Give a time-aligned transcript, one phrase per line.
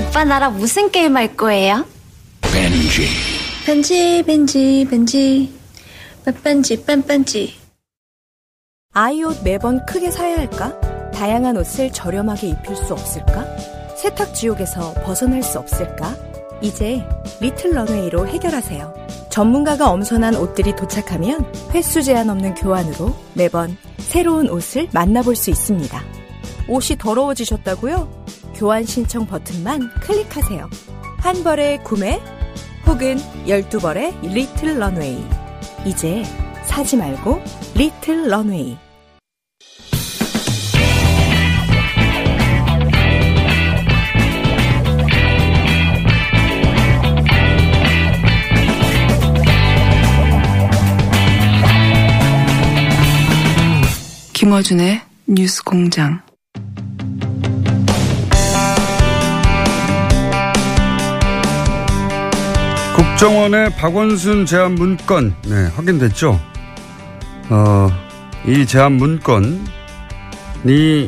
[0.00, 1.84] 오빠 나랑 무슨 게임 할 거예요?
[2.42, 3.06] 벤지
[3.64, 5.52] 벤지 벤지 벤지
[6.24, 7.54] 빼뺀지 빼뺀지
[8.92, 10.78] 아이 옷 매번 크게 사야 할까?
[11.12, 13.44] 다양한 옷을 저렴하게 입힐 수 없을까?
[13.96, 16.14] 세탁 지옥에서 벗어날 수 없을까?
[16.62, 17.02] 이제
[17.40, 19.06] 리틀 런웨이로 해결하세요.
[19.30, 26.02] 전문가가 엄선한 옷들이 도착하면 횟수 제한 없는 교환으로 매번 새로운 옷을 만나볼 수 있습니다.
[26.68, 28.24] 옷이 더러워지셨다고요?
[28.54, 30.68] 교환 신청 버튼만 클릭하세요.
[31.18, 32.20] 한 벌의 구매
[32.86, 35.24] 혹은 12벌의 리틀 런웨이.
[35.84, 36.22] 이제
[36.64, 37.42] 사지 말고
[37.74, 38.78] 리틀 런웨이.
[54.32, 56.25] 김어준의 뉴스 공장.
[63.16, 66.38] 국정원의 박원순 제안 문건, 네, 확인됐죠?
[67.48, 67.88] 어,
[68.46, 69.64] 이 제안 문건이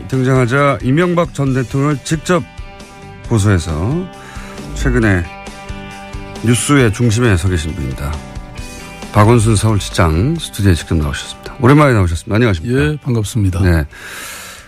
[0.09, 2.43] 등장하자 이명박 전 대통령을 직접
[3.29, 4.09] 고소해서
[4.73, 5.23] 최근에
[6.47, 8.11] 뉴스의 중심에 서 계신 분입니다.
[9.13, 11.57] 박원순 서울시장 스튜디오에 직접 나오셨습니다.
[11.61, 12.37] 오랜만에 나오셨습니다.
[12.37, 12.81] 안녕하십니까?
[12.81, 13.61] 예, 반갑습니다.
[13.61, 13.85] 네.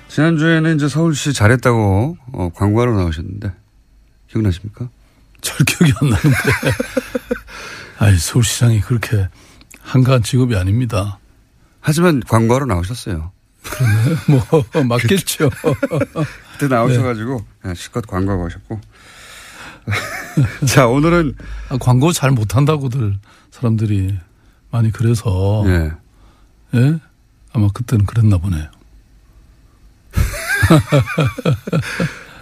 [0.08, 3.50] 지난주에는 이제 서울시 잘했다고 어, 광고하러 나오셨는데
[4.28, 4.90] 기억나십니까?
[5.40, 6.38] 잘 기억이 안 나는데.
[7.98, 9.28] 아이, 서울시장이 그렇게
[9.82, 11.18] 한가한 직업이 아닙니다.
[11.80, 13.32] 하지만 광고하러 나오셨어요.
[13.62, 14.16] 그러네.
[14.28, 15.50] 뭐, 맞겠죠.
[16.52, 17.74] 그때 나오셔가지고 네.
[17.74, 18.80] 실컷 광고하고 오셨고.
[20.66, 21.34] 자, 오늘은.
[21.68, 23.18] 아, 광고 잘 못한다고들
[23.50, 24.18] 사람들이
[24.70, 25.64] 많이 그래서.
[25.66, 25.90] 예.
[26.74, 26.98] 예?
[27.52, 28.68] 아마 그때는 그랬나 보네요.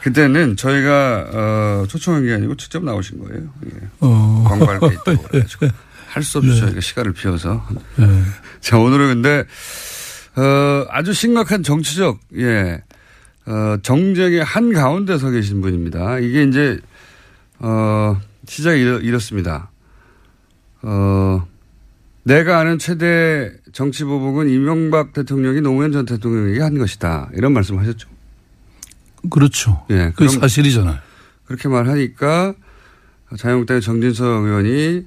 [0.03, 3.43] 그때는 저희가 어, 초청한 게 아니고 직접 나오신 거예요.
[3.67, 3.89] 예.
[4.01, 4.45] 어.
[4.47, 5.69] 광고할 게 있다고 그래가지고
[6.09, 6.61] 할수 없이 네.
[6.61, 7.67] 저희가 시간을 비워서.
[7.97, 8.23] 네.
[8.61, 9.45] 자 오늘은 근데
[10.37, 12.83] 어, 아주 심각한 정치적 예
[13.47, 16.19] 어, 정쟁의 한 가운데 서 계신 분입니다.
[16.19, 16.79] 이게 이제
[17.59, 19.71] 어, 시작이 이렇, 이렇습니다.
[20.83, 21.47] 어,
[22.23, 27.31] 내가 아는 최대 정치 보복은 이명박 대통령이 노무현 전 대통령에게 한 것이다.
[27.35, 28.09] 이런 말씀 하셨죠.
[29.31, 29.85] 그렇죠.
[29.91, 30.13] 예.
[30.15, 30.99] 그게 사실이잖아요.
[31.45, 32.55] 그렇게 말하니까
[33.37, 35.07] 자유한국당의 정진석 의원이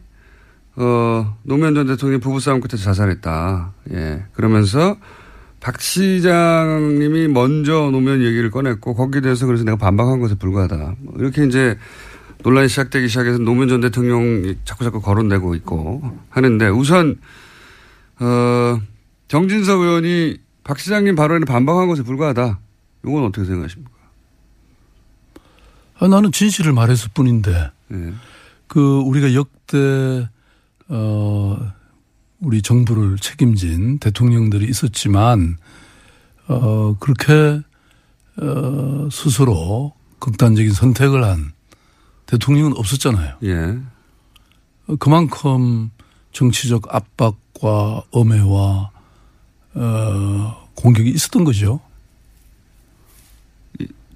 [0.77, 3.73] 어, 노무현 전 대통령이 부부싸움 끝에 자살했다.
[3.91, 4.23] 예.
[4.33, 4.97] 그러면서
[5.59, 10.95] 박 시장님이 먼저 노무현 얘기를 꺼냈고 거기에 대해서 그래서 내가 반박한 것에 불과하다.
[10.99, 11.78] 뭐 이렇게 이제
[12.43, 17.19] 논란이 시작되기 시작해서 노무현 전 대통령이 자꾸 자꾸 거론되고 있고 하는데 우선
[18.19, 18.81] 어,
[19.28, 22.59] 정진석 의원이 박 시장님 발언에 반박한 것에 불과하다.
[23.05, 23.91] 이건 어떻게 생각하십니까?
[26.01, 28.13] 아, 나는 진실을 말했을 뿐인데, 예.
[28.66, 30.28] 그, 우리가 역대,
[30.88, 31.73] 어,
[32.39, 35.57] 우리 정부를 책임진 대통령들이 있었지만,
[36.47, 37.61] 어, 그렇게,
[38.38, 41.51] 어, 스스로 극단적인 선택을 한
[42.25, 43.35] 대통령은 없었잖아요.
[43.44, 43.78] 예.
[44.97, 45.91] 그만큼
[46.31, 48.90] 정치적 압박과 엄해와,
[49.75, 51.79] 어, 공격이 있었던 거죠.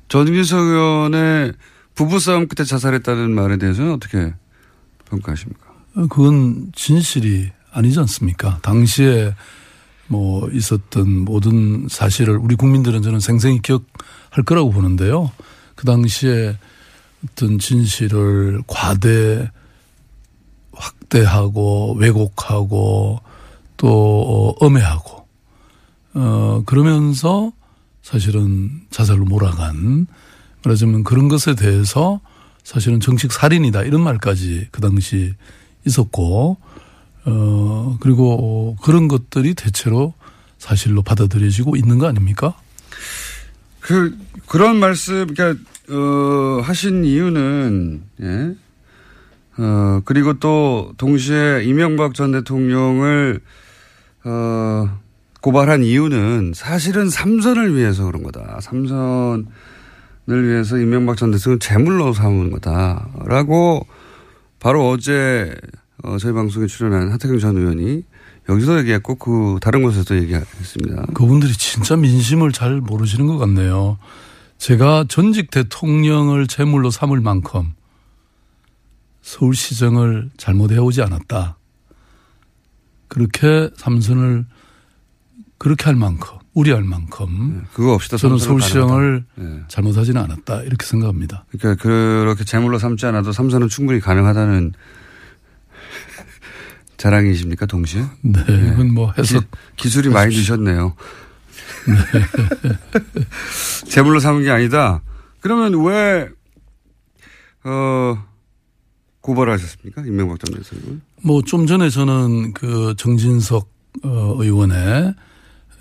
[0.07, 1.54] 전진석 의원의
[1.95, 4.33] 부부싸움 끝에 자살했다는 말에 대해서는 어떻게
[5.09, 5.74] 평가하십니까?
[6.09, 8.59] 그건 진실이 아니지 않습니까?
[8.62, 9.33] 당시에
[10.07, 15.31] 뭐 있었던 모든 사실을 우리 국민들은 저는 생생히 기억할 거라고 보는데요.
[15.75, 16.57] 그 당시에
[17.24, 19.50] 어떤 진실을 과대
[20.74, 23.21] 확대하고 왜곡하고
[23.77, 25.27] 또 엄해하고
[26.13, 27.51] 어 그러면서
[28.01, 30.07] 사실은 자살로 몰아간
[30.65, 32.19] 말하자면 그런 것에 대해서
[32.63, 35.33] 사실은 정식 살인이다 이런 말까지 그 당시
[35.85, 36.57] 있었고
[37.25, 40.13] 어, 그리고 그런 것들이 대체로
[40.57, 42.56] 사실로 받아들여지고 있는 거 아닙니까?
[43.79, 44.17] 그,
[44.47, 48.56] 그런 말씀, 그러니까, 어, 하신 이유는, 예.
[49.57, 53.41] 어, 그리고 또 동시에 이명박 전 대통령을,
[54.23, 55.00] 어,
[55.41, 58.59] 고발한 이유는 사실은 삼선을 위해서 그런 거다.
[58.61, 59.45] 삼선을
[60.27, 63.86] 위해서 이명박 전 대통령 제물로 삼은 거다라고
[64.60, 65.56] 바로 어제
[66.04, 68.04] 어, 저희 방송에 출연한 하태경 전 의원이
[68.50, 71.07] 여기서 얘기했고 그 다른 곳에서도 얘기했습니다.
[71.13, 73.98] 그분들이 진짜 민심을 잘 모르시는 것 같네요.
[74.57, 77.74] 제가 전직 대통령을 제물로 삼을 만큼
[79.21, 81.57] 서울시정을 잘못 해 오지 않았다.
[83.07, 84.45] 그렇게 삼선을
[85.57, 89.25] 그렇게 할 만큼 우려할 만큼 네, 그거 없이도 저는 서울시장을.
[89.36, 89.60] 네.
[89.68, 91.46] 잘못하지는 않았다 이렇게 생각합니다.
[91.52, 94.72] 그러니까 그렇게 제물로 삼지 않아도 삼선은 충분히 가능하다는
[96.98, 98.06] 자랑이십니까 동시에?
[98.22, 99.44] 네, 이건 뭐 해석
[99.75, 100.96] 기, 술이 많이 드셨네요.
[103.90, 105.02] 제물로 삼은 게 아니다.
[105.42, 106.30] 그러면 왜
[107.66, 108.24] 어,
[109.19, 110.04] 고발하셨습니까?
[110.04, 111.02] 임명박 전 대통령.
[111.22, 113.69] 뭐좀 전에 저는 그 정진석
[114.04, 115.13] 어, 의원의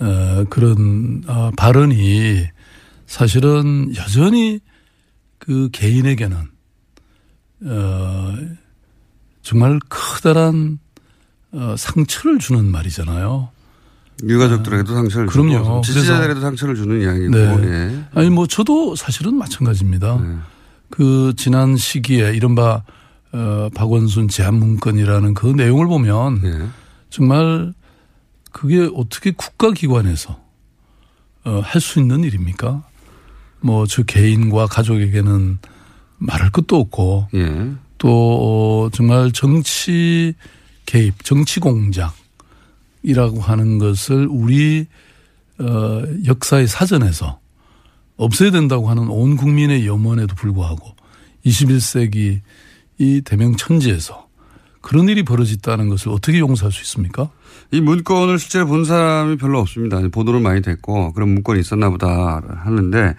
[0.01, 2.47] 어, 그런 어, 발언이
[3.07, 4.61] 사실은 여전히
[5.39, 6.37] 그 개인에게는
[7.67, 8.35] 어,
[9.43, 10.79] 정말 커다란
[11.53, 13.51] 어, 상처를 주는 말이잖아요.
[14.23, 15.59] 유가족들에게도 상처를 그럼요.
[15.59, 17.31] 주고 지지자들에게도 상처를 주는 이야기고.
[17.31, 17.67] 네.
[17.67, 18.05] 예.
[18.15, 20.21] 아니 뭐 저도 사실은 마찬가지입니다.
[20.21, 20.37] 네.
[20.91, 22.83] 그 지난 시기에 이른바
[23.33, 26.67] 어, 박원순 제한 문건이라는 그 내용을 보면 예.
[27.11, 27.75] 정말
[28.55, 30.41] 그게 어떻게 국가기관에서
[31.45, 32.85] 어, 할 수 있는 일입니까?
[33.61, 35.59] 뭐 저 개인과 가족에게는
[36.19, 37.73] 말할 것도 없고 예.
[37.99, 40.35] 또 어, 정말 정치
[40.87, 44.87] 개입, 정치 공작이라고 하는 것을 우리
[45.59, 47.41] 어, 역사의 사전에서
[48.17, 50.95] 없애야 된다고 하는 온 국민의 염원에도 불구하고
[51.45, 52.41] 21세기
[52.99, 54.24] 이 대명천지에서
[54.85, 57.31] 그런 일이 벌어졌다는 것을 어떻게 용서할 수 있습니까?
[57.71, 59.99] 이 문건을 실제로 본 사람이 별로 없습니다.
[60.13, 63.15] 보도는 많이 됐고 그런 문건이 있었나 보다 하는데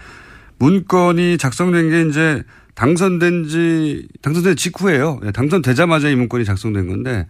[0.60, 2.44] 문건이 작성된 게 이제
[2.76, 5.20] 당선된 지 당선된 직후예요.
[5.26, 7.26] 예, 당선되자마자 이 문건이 작성된 건데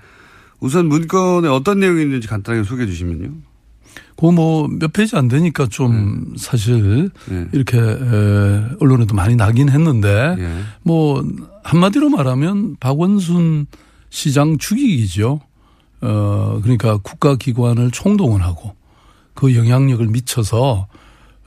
[0.59, 3.31] 우선 문건에 어떤 내용이 있는지 간단하게 소개해 주시면요.
[4.17, 7.47] 그뭐몇 페이지 안 되니까 좀 사실 네.
[7.53, 10.59] 이렇게 에, 언론에도 많이 나긴 했는데 예.
[10.83, 11.25] 뭐
[11.63, 13.67] 한마디로 말하면 박원순
[14.09, 15.39] 시장 죽이기죠.
[16.01, 18.75] 어 그러니까 국가기관을 총동원하고
[19.33, 20.87] 그 영향력을 미쳐서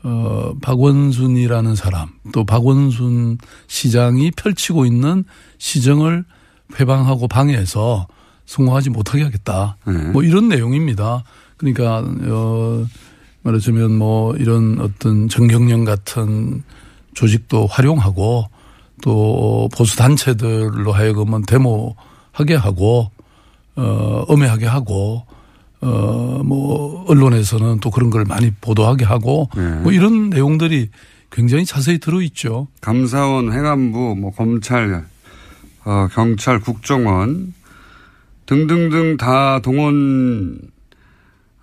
[0.02, 5.24] 어 박원순이라는 사람 또 박원순 시장이 펼치고 있는
[5.58, 6.24] 시정을
[6.78, 8.06] 회방하고 방해해서
[8.46, 9.76] 성공하지 못하게 하겠다.
[9.86, 9.92] 네.
[9.92, 11.24] 뭐 이런 내용입니다.
[11.56, 12.86] 그러니까 어
[13.42, 16.62] 말하자면 뭐 이런 어떤 정경련 같은
[17.14, 18.46] 조직도 활용하고
[19.02, 21.96] 또 보수 단체들로 하여금은 데모
[22.38, 23.10] 하게 하고
[23.74, 25.26] 어 엄해하게 하고
[25.80, 29.62] 어뭐 언론에서는 또 그런 걸 많이 보도하게 하고 네.
[29.80, 30.90] 뭐 이런 내용들이
[31.30, 32.68] 굉장히 자세히 들어 있죠.
[32.80, 35.04] 감사원, 행안부, 뭐 검찰,
[35.84, 37.52] 어, 경찰, 국정원
[38.46, 40.58] 등등등 다 동원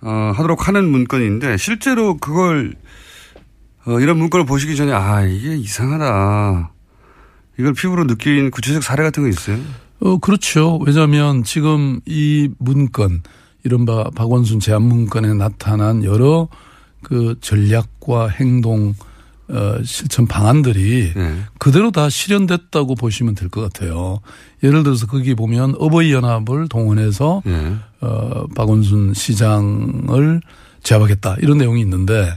[0.02, 2.74] 어, 하도록 하는 문건인데 실제로 그걸
[3.86, 6.70] 어, 이런 문건을 보시기 전에 아 이게 이상하다.
[7.58, 9.58] 이걸 피부로 느낀 구체적 사례 같은 거 있어요?
[10.00, 10.78] 어, 그렇죠.
[10.84, 13.22] 왜냐하면 지금 이 문건,
[13.64, 16.48] 이른바 박원순 제안 문건에 나타난 여러
[17.02, 18.94] 그 전략과 행동,
[19.48, 21.38] 어, 실천 방안들이 네.
[21.58, 24.18] 그대로 다 실현됐다고 보시면 될 것 같아요.
[24.62, 27.76] 예를 들어서 거기 보면 어버이연합을 동원해서 네.
[28.00, 30.40] 어, 박원순 시장을
[30.82, 32.36] 제압하겠다 이런 내용이 있는데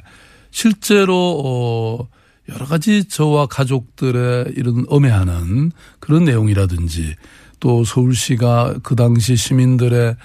[0.51, 2.07] 실제로 어,
[2.53, 7.15] 여러 가지 저와 가족들의 이런 엄해하는 그런 내용이라든지
[7.59, 10.15] 또 서울시가 그 당시 시민들의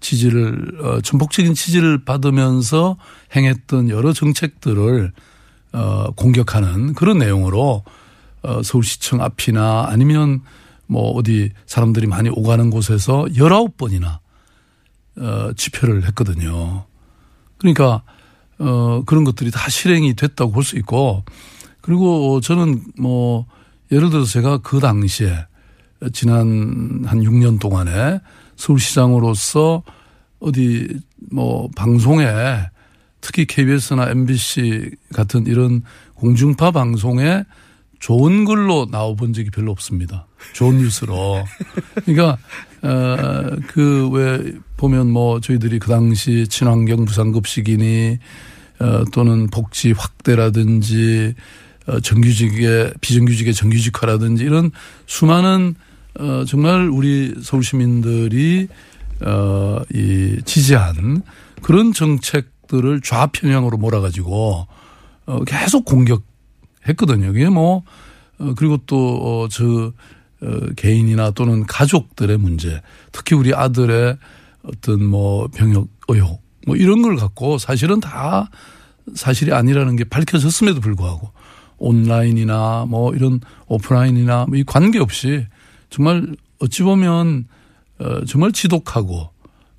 [0.00, 2.96] 지지를 어, 전폭적인 지지를 받으면서
[3.34, 5.12] 행했던 여러 정책들을
[5.72, 7.84] 어, 공격하는 그런 내용으로
[8.42, 10.42] 어, 서울시청 앞이나 아니면
[10.86, 14.18] 뭐 어디 사람들이 많이 오가는 곳에서 19번이나
[15.16, 16.84] 어, 집회를 했거든요.
[17.56, 18.02] 그러니까
[18.58, 21.24] 어, 그런 것들이 다 실행이 됐다고 볼 수 있고
[21.80, 23.46] 그리고 저는 뭐
[23.90, 25.46] 예를 들어서 제가 그 당시에
[26.12, 28.20] 지난 한 6년 동안에
[28.56, 29.82] 서울시장으로서
[30.40, 30.88] 어디
[31.30, 32.26] 뭐 방송에
[33.20, 35.82] 특히 KBS나 MBC 같은 이런
[36.14, 37.44] 공중파 방송에
[37.98, 40.26] 좋은 글로 나와본 적이 별로 없습니다.
[40.52, 41.42] 좋은 뉴스로.
[42.04, 42.36] 그러니까
[42.82, 48.18] 어그 왜 보면 뭐 저희들이 그 당시 친환경 부산급식이니
[48.80, 51.34] 어 또는 복지 확대라든지
[51.86, 54.70] 어 정규직의 비정규직의 정규직화라든지 이런
[55.06, 55.74] 수많은
[56.18, 58.68] 어 정말 우리 서울 시민들이
[59.24, 61.22] 어 이 지지한
[61.62, 64.66] 그런 정책들을 좌편향으로 몰아가지고
[65.26, 67.32] 어 계속 공격했거든요.
[67.32, 67.82] 그게 뭐
[68.38, 68.96] 어, 그리고 또,
[69.44, 69.92] 어, 저,
[70.42, 74.16] 어, 개인이나 또는 가족들의 문제, 특히 우리 아들의
[74.64, 78.50] 어떤 뭐 병역 의혹, 뭐 이런 걸 갖고 사실은 다
[79.14, 81.30] 사실이 아니라는 게 밝혀졌음에도 불구하고
[81.78, 85.46] 온라인이나 뭐 이런 오프라인이나 뭐 이 관계없이
[85.94, 86.26] 정말
[86.58, 87.46] 어찌 보면
[88.00, 89.30] 어, 정말 지독하고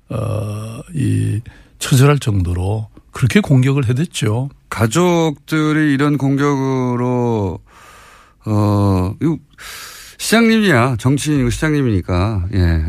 [0.08, 1.42] 어, 이
[1.78, 4.48] 처절할 정도로 그렇게 공격을 해댔죠.
[4.70, 7.60] 가족들이 이런 공격으로
[8.46, 9.36] 어, 이거
[10.16, 10.96] 시장님이야.
[10.96, 12.86] 정치인이고 시장님이니까, 예.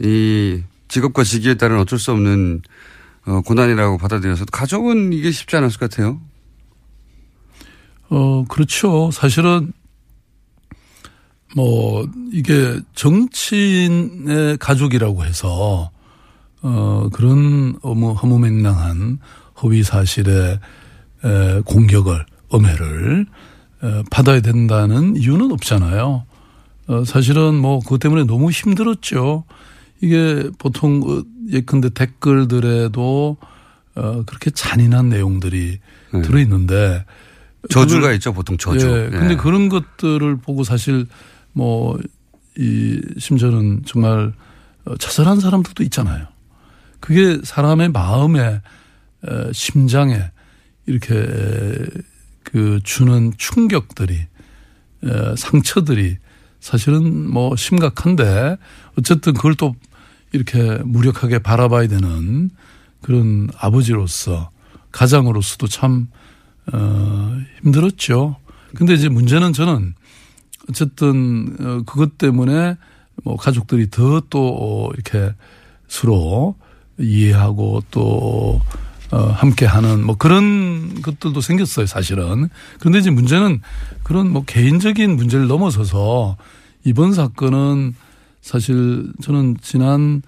[0.00, 2.60] 이 직업과 직위에 따른 어쩔 수 없는
[3.24, 6.20] 어, 고난이라고 받아들여서 가족은 이게 쉽지 않았을 것 같아요.
[8.10, 9.10] 어, 그렇죠.
[9.10, 9.72] 사실은
[11.54, 15.90] 뭐 이게 정치인의 가족이라고 해서
[16.62, 19.18] 어, 그런 뭐 허무맹랑한
[19.62, 20.60] 허위 사실의
[21.24, 23.26] 에, 공격을, 엄해를
[23.82, 26.24] 에, 받아야 된다는 이유는 없잖아요.
[26.88, 29.44] 어, 사실은 뭐 그것 때문에 너무 힘들었죠.
[30.00, 33.36] 이게 보통 어, 예컨대 댓글들에도
[33.94, 35.78] 어, 그렇게 잔인한 내용들이
[36.14, 36.22] 네.
[36.22, 37.04] 들어있는데
[37.70, 38.32] 저주가 있죠.
[38.32, 38.86] 보통 저주.
[38.86, 39.10] 예.
[39.10, 39.36] 근데 예.
[39.36, 41.06] 그런 것들을 보고 사실
[41.52, 41.98] 뭐
[42.58, 44.32] 이 심지어는 정말
[44.84, 46.26] 어, 자살한 사람들도 있잖아요.
[47.00, 48.60] 그게 사람의 마음에
[49.24, 50.30] 에, 심장에
[50.86, 51.86] 이렇게 에,
[52.42, 56.18] 그 주는 충격들이 에, 상처들이
[56.60, 58.56] 사실은 뭐 심각한데
[58.98, 59.74] 어쨌든 그걸 또
[60.32, 62.50] 이렇게 무력하게 바라봐야 되는
[63.00, 64.50] 그런 아버지로서
[64.92, 66.08] 가장으로서도 참
[66.72, 68.36] 어, 힘들었죠.
[68.74, 69.94] 근데 이제 문제는 저는
[70.68, 72.76] 어쨌든 어, 그것 때문에
[73.24, 75.34] 뭐 가족들이 더 또 이렇게
[75.88, 76.56] 서로
[76.98, 78.60] 이해하고 또
[79.10, 82.48] 어, 함께 하는 뭐 그런 것들도 생겼어요, 사실은.
[82.78, 83.60] 그런데 이제 문제는
[84.02, 86.38] 그런 뭐 개인적인 문제를 넘어서서
[86.84, 87.94] 이번 사건은
[88.40, 90.22] 사실 저는 지난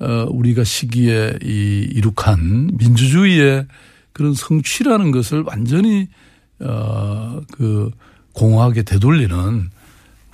[0.00, 3.66] 어, 우리가 시기에 이 이룩한 민주주의의
[4.12, 6.06] 그런 성취라는 것을 완전히
[6.60, 7.90] 어, 그
[8.34, 9.70] 공허하게 되돌리는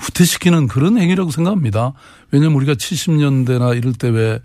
[0.04, 1.92] 후퇴시키는 그런 행위라고 생각합니다.
[2.30, 4.40] 왜냐하면 우리가 70년대나 이럴 때 왜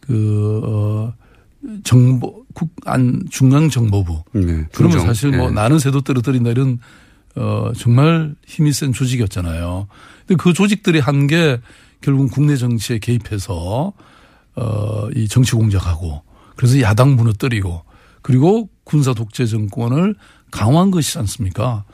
[0.00, 1.14] 그, 어,
[1.84, 4.22] 정보, 국, 안, 중앙정보부.
[4.32, 4.64] 네.
[4.72, 5.00] 그러면.
[5.00, 5.50] 사실 뭐 예.
[5.50, 6.78] 나는 새도 떨어뜨린다 이런
[7.36, 9.86] 어, 정말 힘이 센 조직이었잖아요.
[10.26, 11.60] 근데 그 조직들이 한 게
[12.00, 13.92] 결국 국내 정치에 개입해서
[14.56, 16.22] 어, 이 정치 공작하고
[16.56, 17.82] 그래서 야당 무너뜨리고
[18.22, 20.14] 그리고 군사 독재 정권을
[20.50, 21.84] 강화한 것이지 않습니까?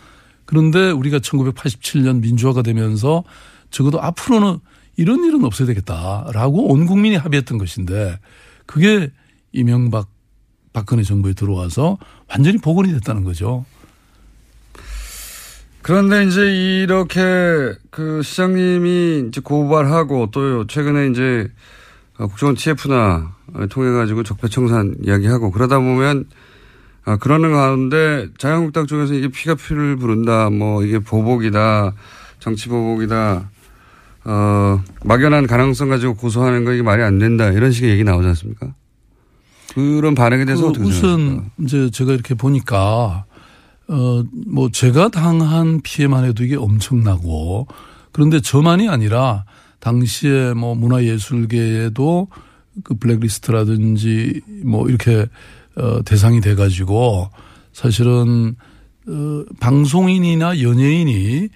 [0.55, 3.25] 그런데 우리가 1987년 민주화가 되면서
[3.73, 4.61] 적어도 앞으로는
[4.97, 8.21] 이런 일은 없어야 되겠다라고 온 국민이 합의했던 것인데
[8.65, 9.11] 그게
[9.51, 10.09] 이명박
[10.73, 13.65] 박근혜 정부에 들어와서 완전히 복원이 됐다는 거죠.
[15.83, 16.43] 그런데 이제
[16.83, 17.21] 이렇게
[17.91, 21.51] 그 시장님이 이제 고발하고 또 최근에 이제
[22.17, 23.35] 국정원 TF나
[23.71, 26.27] 통해 가지고 적폐청산 이야기하고 그러다 보면
[27.05, 31.93] 아, 그러는 가운데 자유한국당 쪽에서 이게 피가 피를 부른다, 뭐 이게 보복이다,
[32.39, 33.51] 정치 보복이다,
[34.25, 38.75] 어, 막연한 가능성 가지고 고소하는 거 이게 말이 안 된다 이런 식의 얘기 나오지 않습니까?
[39.75, 41.51] 그런 반응에 대해서 그 어떻게 우선 생각하십니까?
[41.63, 43.25] 이제 제가 이렇게 보니까
[43.89, 47.67] 어 뭐 제가 당한 피해만 해도 이게 엄청나고
[48.13, 49.45] 그런데 저만이 아니라
[49.81, 52.29] 당시에 뭐 문화예술계에도
[52.83, 55.27] 그 블랙리스트라든지 뭐 이렇게
[55.77, 57.31] 어 대상이 돼 가지고
[57.73, 58.57] 사실은
[59.07, 61.49] 어 방송인이나 연예인이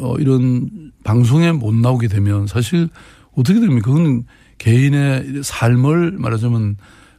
[0.00, 2.88] 어 이런 방송에 못 나오게 되면 사실
[3.34, 3.90] 어떻게 됩니까?
[3.90, 4.24] 그건
[4.58, 6.76] 개인의 삶을 말하자면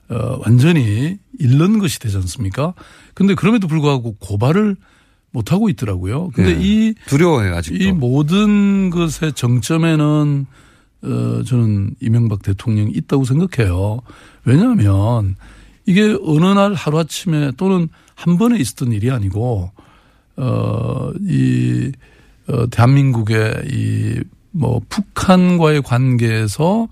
[0.09, 2.73] 어, 완전히 잃는 것이 되지 않습니까?
[3.13, 4.75] 근데 그럼에도 불구하고 고발을
[5.31, 6.29] 못 하고 있더라고요.
[6.33, 6.59] 근데 네.
[6.61, 7.83] 이, 두려워해요 아직도.
[7.83, 10.45] 이 모든 것의 정점에는
[11.03, 13.99] 어, 저는 이명박 대통령이 있다고 생각해요.
[14.45, 15.35] 왜냐하면
[15.85, 19.71] 이게 어느 날 하루아침에 또는 한 번에 있었던 일이 아니고,
[20.37, 21.91] 어, 이,
[22.47, 26.87] 어, 대한민국의 이, 뭐, 북한과의 관계에서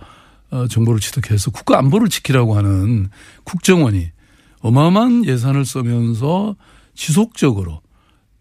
[0.51, 3.09] 어, 정보를 취득해서 국가 안보를 지키라고 하는
[3.45, 4.11] 국정원이
[4.59, 6.55] 어마어마한 예산을 쓰면서
[6.93, 7.81] 지속적으로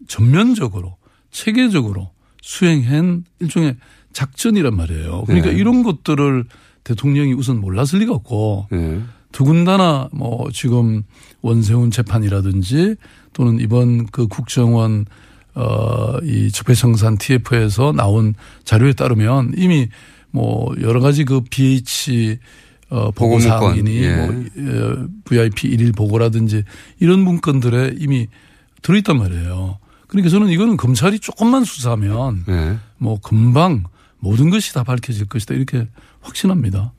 [0.07, 0.97] 전면적으로
[1.31, 2.11] 체계적으로
[2.41, 3.77] 수행한 일종의
[4.13, 5.23] 작전이란 말이에요.
[5.25, 5.57] 그러니까 네.
[5.57, 6.45] 이런 것들을
[6.83, 9.01] 대통령이 우선 몰랐을 리가 없고 예.
[9.31, 11.03] 더군다나 뭐 지금
[11.41, 12.95] 원세훈 재판이라든지
[13.33, 15.05] 또는 이번 그 국정원
[15.53, 19.89] 어이 적폐청산 TF에서 나온 자료에 따르면 이미
[20.31, 22.37] 뭐 여러 가지 그 BH
[22.89, 24.15] 어 보고 사항이니 예.
[24.15, 26.63] 뭐 어, VIP 일일 보고라든지
[26.99, 28.27] 이런 문건들에 이미
[28.81, 29.77] 들어있단 말이에요.
[30.07, 32.77] 그러니까 저는 이거는 검찰이 조금만 수사하면 예.
[32.97, 33.83] 뭐 금방
[34.21, 35.87] 모든 것이 다 밝혀질 것이다 이렇게
[36.21, 36.93] 확신합니다.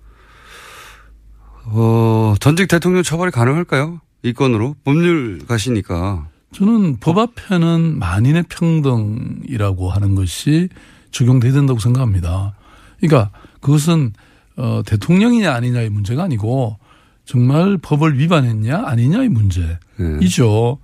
[1.65, 4.01] 어, 전직 대통령 처벌이 가능할까요?
[4.23, 4.77] 이 건으로?
[4.85, 6.29] 법률 가시니까.
[6.53, 10.69] 저는 법 앞에는 만인의 평등이라고 하는 것이
[11.13, 12.55] 적용돼야 된다고 생각합니다.
[13.01, 14.13] 그러니까 그것은
[14.57, 16.79] 어, 대통령이냐 아니냐의 문제가 아니고
[17.25, 20.79] 정말 법을 위반했냐 아니냐의 문제이죠.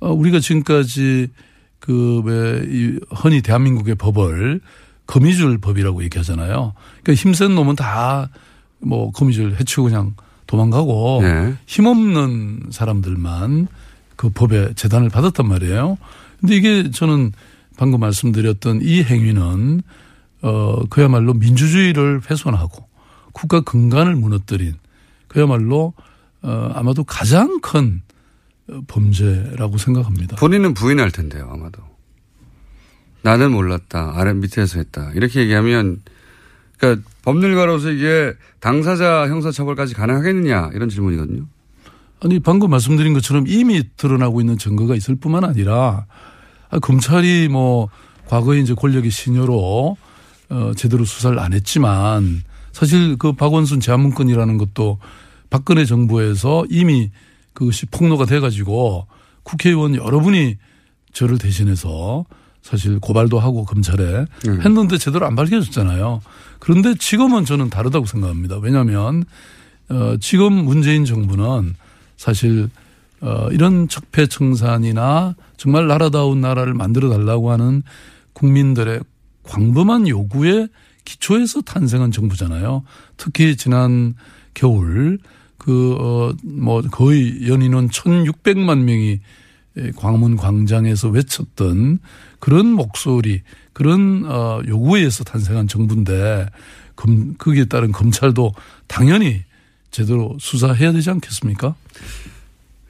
[0.00, 1.28] 어, 우리가 지금까지
[1.78, 4.60] 그왜 흔히 대한민국의 법을
[5.12, 6.74] 거미줄 법이라고 얘기하잖아요.
[7.02, 8.28] 그러니까 힘센 놈은 다
[8.82, 10.14] 뭐 거미줄 해치고 그냥
[10.46, 11.54] 도망가고 네.
[11.66, 13.68] 힘없는 사람들만
[14.16, 15.96] 그 법의 재단을 받았단 말이에요.
[16.40, 17.32] 근데 이게 저는
[17.76, 19.82] 방금 말씀드렸던 이 행위는
[20.42, 22.86] 어 그야말로 민주주의를 훼손하고
[23.32, 24.74] 국가 근간을 무너뜨린
[25.28, 25.94] 그야말로
[26.42, 28.02] 어 아마도 가장 큰
[28.68, 30.36] 어, 범죄라고 생각합니다.
[30.36, 31.82] 본인은 부인할 텐데요, 아마도.
[33.22, 34.12] 나는 몰랐다.
[34.16, 35.10] 아래 밑에서 했다.
[35.14, 36.02] 이렇게 얘기하면,
[36.78, 41.46] 그러니까 법률가로서 이게 당사자 형사처벌까지 가능하겠느냐 이런 질문이거든요.
[42.24, 46.06] 아니 방금 말씀드린 것처럼 이미 드러나고 있는 증거가 있을 뿐만 아니라
[46.70, 47.88] 아, 검찰이 뭐
[48.26, 49.96] 과거에 이제 권력의 신여로
[50.50, 54.98] 어 제대로 수사를 안 했지만 사실 그 박원순 제한문건이라는 것도
[55.50, 57.10] 박근혜 정부에서 이미
[57.52, 59.06] 그것이 폭로가 돼 가지고
[59.42, 60.56] 국회의원 여러분이
[61.12, 62.24] 저를 대신해서
[62.62, 64.62] 사실 고발도 하고 검찰에 음.
[64.62, 66.20] 했는데 제대로 안 밝혀졌잖아요.
[66.58, 68.58] 그런데 지금은 저는 다르다고 생각합니다.
[68.58, 69.24] 왜냐하면
[69.88, 71.74] 어 지금 문재인 정부는
[72.16, 72.70] 사실
[73.20, 77.82] 어 이런 적폐 청산이나 정말 나라다운 나라를 만들어 달라고 하는
[78.32, 79.00] 국민들의
[79.42, 80.68] 광범한 요구에
[81.04, 82.84] 기초해서 탄생한 정부잖아요.
[83.16, 84.14] 특히 지난
[84.54, 85.18] 겨울
[85.58, 89.20] 그 어 뭐 거의 연인원 1,600만 명이
[89.96, 91.98] 광문 광장에서 외쳤던
[92.42, 96.48] 그런 목소리, 그런 어 요구에 의해서 탄생한 정부인데
[96.96, 98.52] 검 거기에 따른 검찰도
[98.88, 99.44] 당연히
[99.92, 101.76] 제대로 수사해야 되지 않겠습니까?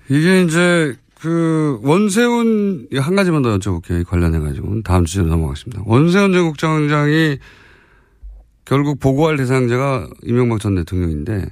[0.08, 4.06] 이게 이제 그 원세훈 한 가지만 더 여쭤볼게요.
[4.06, 5.82] 관련해 가지고 다음 주제로 넘어가겠습니다.
[5.84, 7.36] 원세훈 전 국장장이
[8.64, 11.44] 결국 보고할 대상자가 이명박 전 대통령인데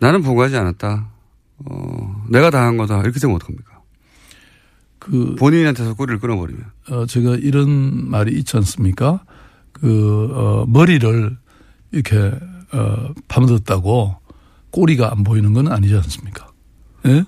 [0.00, 1.10] 나는 보고하지 않았다.
[1.58, 3.02] 어, 내가 다 한 거다.
[3.02, 3.73] 이렇게 되면 어떡합니까?
[5.04, 6.64] 그 본인한테서 꼬리를 끊어버리면.
[6.90, 9.22] 어, 제가 이런 말이 있지 않습니까?
[9.72, 11.36] 그, 어, 머리를
[11.92, 12.16] 이렇게,
[12.72, 14.16] 어, 파묻었다고
[14.70, 16.48] 꼬리가 안 보이는 건 아니지 않습니까?
[17.06, 17.24] 예?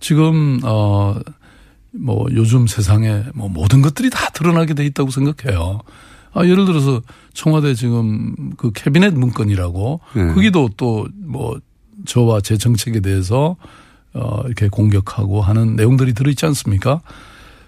[0.00, 1.16] 지금, 어,
[1.92, 5.80] 뭐 요즘 세상에 뭐 모든 것들이 다 드러나게 돼 있다고 생각해요.
[6.32, 7.02] 아, 예를 들어서
[7.34, 10.26] 청와대 지금 그 캐비넷 문건이라고 네.
[10.28, 11.60] 거기도 또 뭐
[12.04, 13.56] 저와 제 정책에 대해서
[14.14, 17.00] 어, 이렇게 공격하고 하는 내용들이 들어있지 않습니까?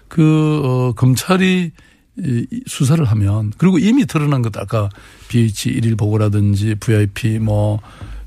[0.07, 1.71] 그, 어, 검찰이
[2.17, 4.87] 이이 수사를 하면 그리고 이미 드러난 것 아까
[5.27, 7.81] BH 일일 보고라든지 VIP 뭐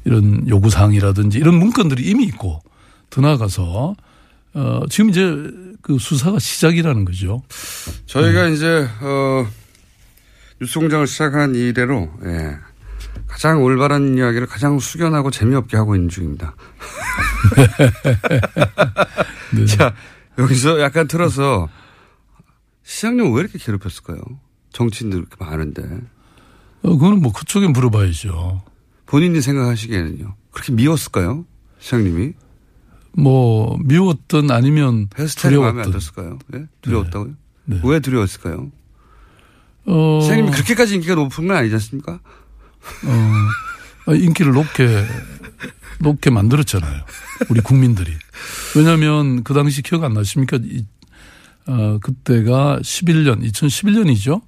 [0.04, 2.61] 이런 요구 사항이라든지 이런 문건들이 이미 있고
[3.09, 3.96] 더 나아가서
[4.54, 5.33] 어, 지금 이제
[5.83, 7.42] 그 수사가 시작이라는 거죠.
[8.07, 9.46] 저희가 이제, 어,
[10.61, 12.57] 뉴스 공장을 시작한 이래로, 예.
[13.26, 16.54] 가장 올바른 이야기를 가장 숙연하고 재미없게 하고 있는 중입니다.
[19.55, 19.66] 네.
[19.66, 19.94] 자,
[20.38, 21.68] 여기서 약간 틀어서
[22.85, 24.20] 시장님 왜 이렇게 괴롭혔을까요?
[24.72, 25.83] 정치인들 이렇게 많은데.
[26.83, 28.62] 어, 그거는 뭐 그쪽에 물어봐야죠.
[29.07, 30.35] 본인이 생각하시기에는요.
[30.53, 31.44] 그렇게 미웠을까요?
[31.79, 32.33] 시장님이?
[33.12, 35.83] 뭐 미웠던 아니면 두려웠던.
[35.90, 36.38] 들었을까요?
[36.55, 36.66] 예?
[36.83, 37.35] 두려웠다고요?
[37.64, 37.81] 네.
[37.85, 38.70] 왜 두려웠을까요?
[39.87, 42.20] 어, 시장님이 그렇게까지 인기가 높은 건 아니지 않습니까?
[44.07, 45.05] 어, 인기를 높게
[46.01, 47.03] 높게 만들었잖아요.
[47.51, 48.13] 우리 국민들이.
[48.77, 50.59] 왜냐하면 그 당시 기억 안 나십니까?
[50.63, 50.85] 이,
[51.67, 54.41] 어, 그때가 11년, 2011년이죠.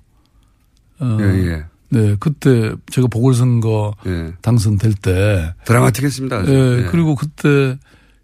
[1.01, 1.65] 어, 예, 예.
[1.91, 4.33] 네, 그때 제가 보궐선거 예.
[4.43, 6.37] 당선될 때, 드라마틱했습니다.
[6.37, 6.53] 아주.
[6.53, 6.89] 예, 예.
[6.91, 7.79] 그리고 그때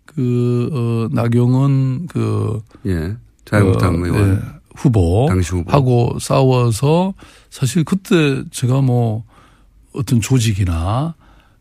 [0.05, 3.17] 그 어, 나경원 그 예.
[3.45, 4.35] 자유한국당 어, 의원.
[4.37, 5.71] 예, 후보 당시 후보.
[5.71, 7.15] 하고 싸워서
[7.51, 9.25] 사실 그때 제가 뭐
[9.95, 11.15] 어떤 조직이나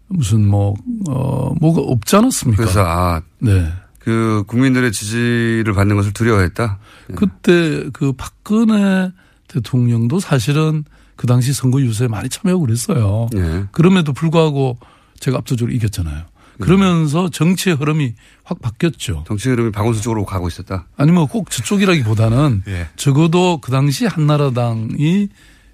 [0.08, 0.76] 무슨 뭐,
[1.10, 2.64] 어, 뭐가 없지 않았습니까?
[2.64, 3.72] 그래서 아, 네.
[4.00, 6.78] 그 국민들의 지지를 받는 것을 두려워했다.
[7.10, 7.14] 예.
[7.16, 9.12] 그때 그 박근혜
[9.48, 10.84] 대통령도 사실은
[11.16, 13.28] 그 당시 선거 유세에 많이 참여하고 그랬어요.
[13.36, 13.66] 예.
[13.72, 14.78] 그럼에도 불구하고
[15.20, 16.24] 제가 압도적으로 이겼잖아요.
[16.60, 18.14] 그러면서 정치의 흐름이
[18.44, 19.26] 확 바뀌었죠.
[19.28, 20.88] 정치 흐름이 박원순 쪽으로 가고 있었다.
[20.96, 22.88] 아니면 꼭 저쪽이라기보다는 예.
[22.96, 25.30] 적어도 그 당시 한나라당이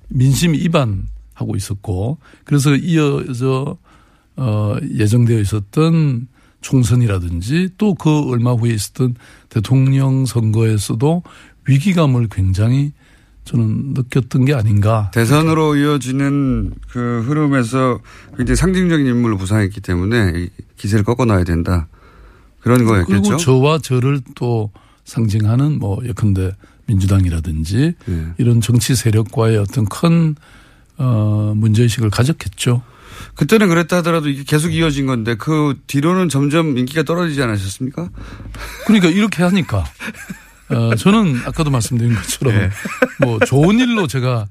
[0.08, 3.78] 민심 위반하고 있었고 그래서 이어져
[4.36, 6.28] 어 예정되어 있었던
[6.62, 9.16] 총선이라든지 또 그 얼마 후에 있었던
[9.50, 11.24] 대통령 선거에서도
[11.68, 12.94] 위기감을 굉장히
[13.44, 15.12] 저는 느꼈던 게 아닌가.
[15.14, 18.00] 대선으로 이어지는 그 흐름에서
[18.38, 21.88] 굉장히 상징적인 인물로 부상했기 때문에 이 기세를 꺾어놔야 된다.
[22.60, 23.22] 그런 거였겠죠.
[23.22, 24.72] 그리고 저와 저를 또
[25.06, 28.28] 상징하는 뭐 예컨대 민주당이라든지 예.
[28.38, 30.36] 이런 정치 세력과의 어떤 큰
[30.98, 32.84] 어, 문제의식을 가졌겠죠.
[33.36, 38.10] 그때는 그랬다 하더라도 이게 계속 이어진 건데 그 뒤로는 점점 인기가 떨어지지 않으셨습니까?
[38.86, 39.84] 그러니까 이렇게 하니까
[40.70, 42.70] 어, 저는 아까도 말씀드린 것처럼 예.
[43.20, 44.48] 뭐 좋은 일로 제가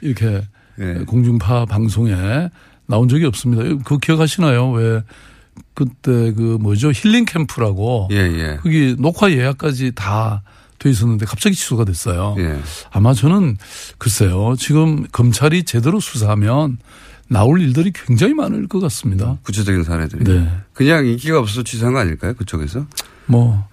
[0.00, 0.42] 이렇게
[0.80, 0.94] 예.
[1.06, 2.50] 공중파 방송에
[2.86, 3.62] 나온 적이 없습니다.
[3.62, 4.70] 그거 기억하시나요?
[4.72, 5.02] 왜
[5.74, 8.58] 그때 그 뭐죠 힐링 캠프라고 예, 예.
[8.62, 10.42] 거기 녹화 예약까지 다
[10.82, 12.34] 돼 있었는데 갑자기 취소가 됐어요.
[12.38, 12.58] 예.
[12.90, 13.56] 아마 저는
[13.98, 16.78] 글쎄요 지금 검찰이 제대로 수사하면
[17.32, 19.38] 나올 일들이 굉장히 많을 것 같습니다.
[19.42, 20.24] 구체적인 사례들이.
[20.24, 20.48] 네.
[20.74, 22.34] 그냥 인기가 없어서 취소한 거 아닐까요?
[22.34, 22.86] 그쪽에서?
[23.26, 23.66] 뭐.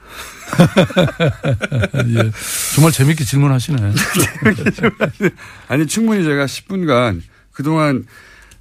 [2.07, 2.31] 예.
[2.73, 3.77] 정말 재밌게 질문하시네.
[5.67, 8.05] 아니 충분히 제가 10분간 그동안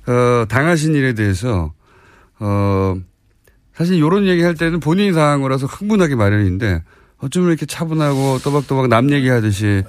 [0.06, 1.72] 어, 당하신 일에 대해서
[2.40, 2.96] 어
[3.74, 6.82] 사실 이런 얘기 할 때는 본인이 당한 거라서 흥분하기 마련인데
[7.18, 9.84] 어쩌면 이렇게 차분하고 또박또박 남 얘기하듯이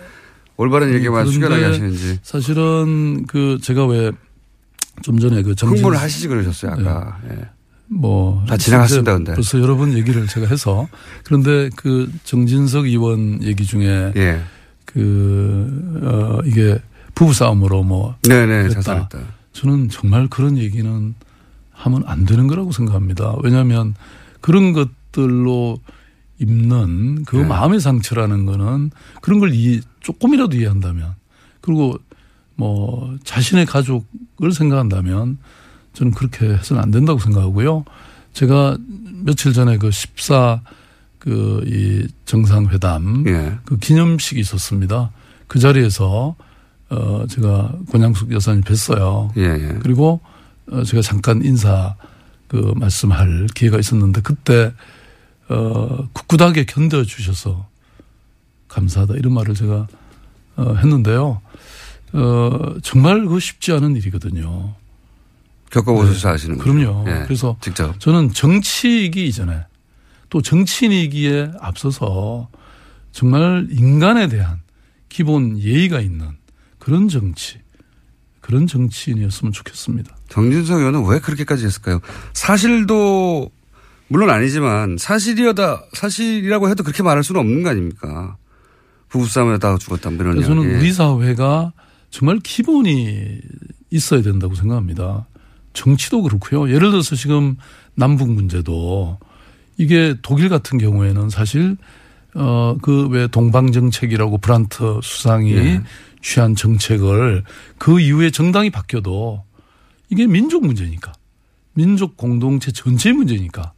[0.57, 4.11] 올바른 얘기만 숙연하게 하시는지 사실은 그 제가 왜
[5.01, 7.19] 좀 전에 그 정진 흥분을 하시지 그러셨어요 아까.
[7.31, 7.49] 예.
[7.87, 8.43] 뭐.
[8.47, 9.33] 다 지나갔습니다, 근데.
[9.33, 10.87] 벌써 여러 번 얘기를 제가 해서.
[11.23, 14.41] 그런데 그 정진석 의원 얘기 중에 예.
[14.85, 16.79] 그, 어, 이게
[17.15, 18.15] 부부 싸움으로 뭐.
[18.27, 18.81] 네네 그랬다.
[18.81, 19.19] 자살했다.
[19.53, 21.15] 저는 정말 그런 얘기는
[21.71, 23.35] 하면 안 되는 거라고 생각합니다.
[23.43, 23.95] 왜냐하면
[24.41, 25.79] 그런 것들로
[26.39, 27.43] 입는 그 네.
[27.45, 31.15] 마음의 상처라는 거는 그런 걸 이해, 조금이라도 이해한다면
[31.61, 31.97] 그리고
[32.59, 35.37] 뭐 자신의 가족을 생각한다면
[35.93, 37.85] 저는 그렇게 해서는 안 된다고 생각하고요.
[38.33, 38.77] 제가
[39.23, 40.61] 며칠 전에 그 14
[41.19, 43.57] 그 이 정상회담 예.
[43.65, 45.11] 그 기념식이 있었습니다.
[45.47, 46.35] 그 자리에서
[46.89, 49.35] 어 제가 권양숙 여사님 뵀어요.
[49.37, 49.79] 예, 예.
[49.81, 50.21] 그리고
[50.71, 51.95] 어 제가 잠깐 인사
[52.47, 54.73] 그 말씀할 기회가 있었는데 그때
[55.49, 57.67] 어 굳굳하게 견뎌 주셔서
[58.69, 59.87] 감사하다 이런 말을 제가
[60.55, 61.41] 어 했는데요.
[62.13, 64.75] 어 정말 그 쉽지 않은 일이거든요.
[65.69, 66.73] 겪어보셔서 아시는 거죠.
[66.73, 67.05] 그럼요.
[67.07, 67.23] 예.
[67.25, 67.99] 그래서 직접.
[67.99, 69.65] 저는 정치이기 이전에
[70.29, 72.49] 또 정치인이기에 앞서서
[73.11, 74.59] 정말 인간에 대한
[75.09, 76.27] 기본 예의가 있는
[76.79, 77.59] 그런 정치,
[78.41, 80.15] 그런 정치인이었으면 좋겠습니다.
[80.29, 81.99] 정진석 의원은 왜 그렇게까지 했을까요?
[82.33, 83.51] 사실도
[84.07, 88.37] 물론 아니지만 사실이어다 사실이라고 해도 그렇게 말할 수는 없는 거 아닙니까?
[89.09, 90.77] 부부싸움에 하다가 죽었다 뭐 이런 그래서 저는 이야기.
[90.79, 91.73] 우리 사회가
[92.09, 93.39] 정말 기본이
[93.91, 95.27] 있어야 된다고 생각합니다.
[95.73, 96.69] 정치도 그렇고요.
[96.69, 97.55] 예를 들어서 지금
[97.95, 99.17] 남북 문제도
[99.77, 101.77] 이게 독일 같은 경우에는 사실
[102.35, 105.81] 어 그 왜 동방 정책이라고 브란트 수상이 예.
[106.21, 107.43] 취한 정책을
[107.79, 109.43] 그 이후에 정당이 바뀌어도
[110.09, 111.11] 이게 민족 문제니까
[111.73, 113.73] 민족 공동체 전체 문제니까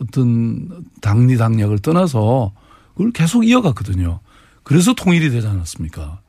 [0.00, 2.52] 어떤 당리 당략을 떠나서
[2.92, 4.20] 그걸 계속 이어갔거든요.
[4.62, 6.20] 그래서 통일이 되지 않았습니까?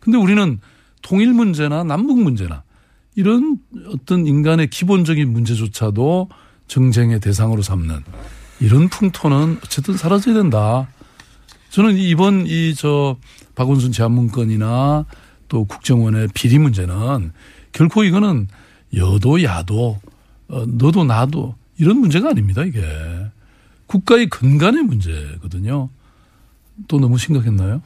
[0.00, 0.58] 근데 우리는
[1.04, 2.64] 통일 문제나 남북 문제나
[3.14, 3.58] 이런
[3.92, 6.30] 어떤 인간의 기본적인 문제조차도
[6.66, 8.00] 정쟁의 대상으로 삼는
[8.60, 10.88] 이런 풍토는 어쨌든 사라져야 된다.
[11.70, 13.16] 저는 이번 이 저
[13.54, 15.04] 박원순 제안문건이나
[15.48, 17.32] 또 국정원의 비리 문제는
[17.72, 18.48] 결코 이거는
[18.96, 20.00] 여도 야도
[20.48, 22.80] 어, 너도 나도 이런 문제가 아닙니다 이게
[23.86, 25.90] 국가의 근간의 문제거든요.
[26.88, 27.82] 또 너무 심각했나요?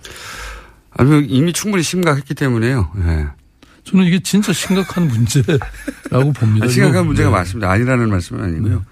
[0.98, 2.90] 아니 이미 충분히 심각했기 때문에요.
[3.06, 3.28] 예.
[3.84, 6.66] 저는 이게 진짜 심각한 문제라고 봅니다.
[6.66, 7.34] 아, 심각한 문제가 네.
[7.36, 7.70] 맞습니다.
[7.70, 8.84] 아니라는 말씀은 아니고요.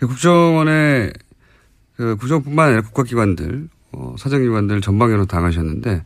[0.00, 1.12] 국정원의
[1.96, 6.04] 그 국정뿐만 아니라 국가기관들, 어, 사정기관들 전방위로 당하셨는데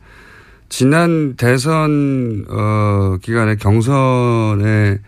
[0.67, 4.99] 지난 대선 어, 기간에 경선에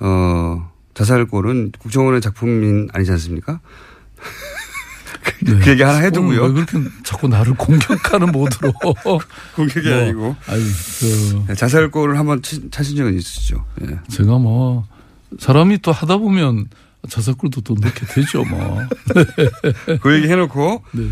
[0.00, 3.60] 어, 자살골은 국정원의 작품인 아니지 않습니까?
[5.42, 5.58] 네.
[5.58, 6.42] 그 얘기 하나 해두고요.
[6.44, 8.72] 왜 그렇게 자꾸 나를 공격하는 모드로.
[9.54, 10.62] 공격이 뭐, 아니고 아니,
[11.46, 13.64] 그, 자살 골을 한번 치- 차신 적은 있으시죠.
[13.82, 13.98] 예.
[14.10, 14.86] 제가 뭐,
[15.38, 16.66] 사람이 또 하다 보면
[17.08, 18.80] 자살골도 또 넣게 되죠, 뭐.
[20.02, 21.08] 그 얘기 해놓고 네.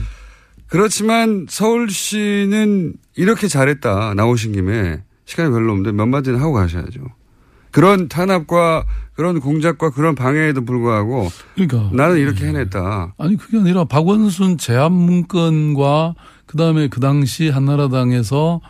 [0.69, 4.15] 그렇지만 서울시는 이렇게 잘했다.
[4.15, 7.01] 나오신 김에 시간이 별로 없는데 몇 마디는 하고 가셔야죠.
[7.71, 13.15] 그런 탄압과 그런 공작과 그런 방해에도 불구하고 그러니까 나는 이렇게 해냈다.
[13.19, 16.15] 아니 그게 아니라 박원순 제압 문건과
[16.47, 18.61] 그다음에 그 당시 한나라당에서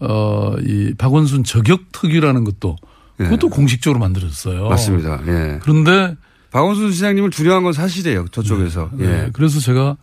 [0.00, 2.76] 어이 박원순 저격 특위라는 것도
[3.16, 4.64] 그것도 공식적으로 만들었어요.
[4.64, 4.68] 예.
[4.68, 5.20] 맞습니다.
[5.26, 5.58] 예.
[5.62, 6.16] 그런데
[6.50, 8.26] 박원순 시장님을 두려워한 건 사실이에요.
[8.32, 8.90] 저쪽에서.
[8.92, 9.30] 네, 예.
[9.32, 9.96] 그래서 제가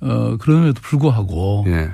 [0.00, 1.90] 어 그럼에도 불구하고 예.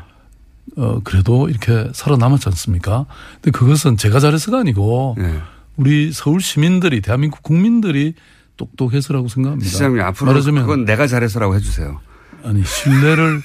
[0.76, 3.06] 어 그래도 이렇게 살아남았지 않습니까?
[3.34, 5.40] 근데 그것은 제가 잘해서가 아니고 예.
[5.76, 8.14] 우리 서울 시민들이 대한민국 국민들이
[8.56, 9.68] 똑똑해서라고 생각합니다.
[9.70, 12.00] 시장님 앞으로 말하자면 그건 내가 잘해서라고 해주세요.
[12.44, 13.40] 아니 신뢰를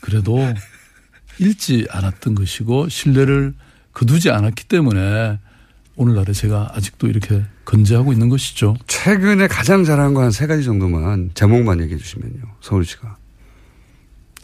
[0.00, 0.38] 그래도
[1.38, 3.54] 잃지 않았던 것이고 신뢰를
[3.92, 5.38] 거두지 않았기 때문에
[5.96, 8.76] 오늘날에 제가 아직도 이렇게 건재하고 있는 것이죠.
[8.86, 12.42] 최근에 가장 잘한 거 한 세 가지 정도만 제목만 얘기해 주시면요.
[12.60, 13.16] 서울시가.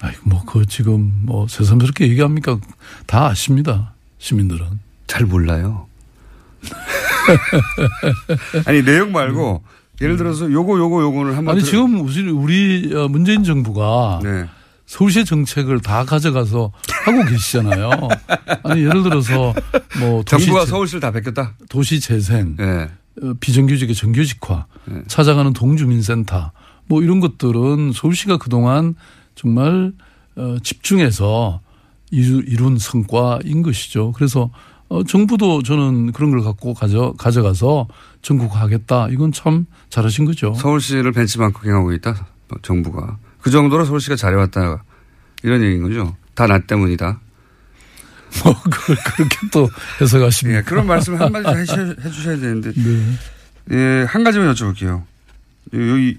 [0.00, 2.58] 아이 뭐그 지금 뭐 새삼스럽게 얘기합니까?
[3.06, 3.94] 다 아십니다.
[4.18, 4.80] 시민들은.
[5.06, 5.86] 잘 몰라요.
[8.66, 9.62] 아니 내용 말고
[10.00, 14.46] 예를 들어서 요거 요거 요거를 한번 아니 들어- 지금 우리 우리 어, 문재인 정부가 네.
[14.86, 16.72] 서울시의 정책을 다 가져가서
[17.04, 17.90] 하고 계시잖아요.
[18.64, 19.54] 아니 예를 들어서
[20.00, 21.54] 뭐 도시 정부가 재- 서울시를 다 뺏겼다.
[21.68, 22.90] 도시 재생, 네.
[23.22, 24.66] 어, 비정규직의 정규직화,
[25.06, 26.52] 찾아가는 동주민센터
[26.86, 28.94] 뭐 이런 것들은 서울시가 그동안
[29.34, 29.92] 정말
[30.36, 31.60] 어, 집중해서
[32.10, 34.12] 이루, 이룬 성과인 것이죠.
[34.12, 34.50] 그래서
[34.88, 37.88] 어, 정부도 저는 그런 걸 갖고 가져 가져가서
[38.22, 39.08] 전국화하겠다.
[39.10, 40.54] 이건 참 잘하신 거죠.
[40.54, 42.26] 서울시를 벤치마킹하고 있다.
[42.62, 43.18] 정부가.
[43.40, 44.84] 그 정도로 서울시가 잘해왔다.
[45.42, 46.16] 이런 얘기인 거죠.
[46.34, 47.20] 다 나 때문이다.
[48.44, 49.68] 뭐 그걸 그렇게 또
[50.00, 50.58] 해석하십니까?
[50.58, 52.72] 예, 그런 말씀 한마디 해주셔야, 되는데.
[52.72, 53.18] 네.
[53.72, 55.02] 예, 한 가지만 여쭤볼게요.
[55.72, 56.18] 여기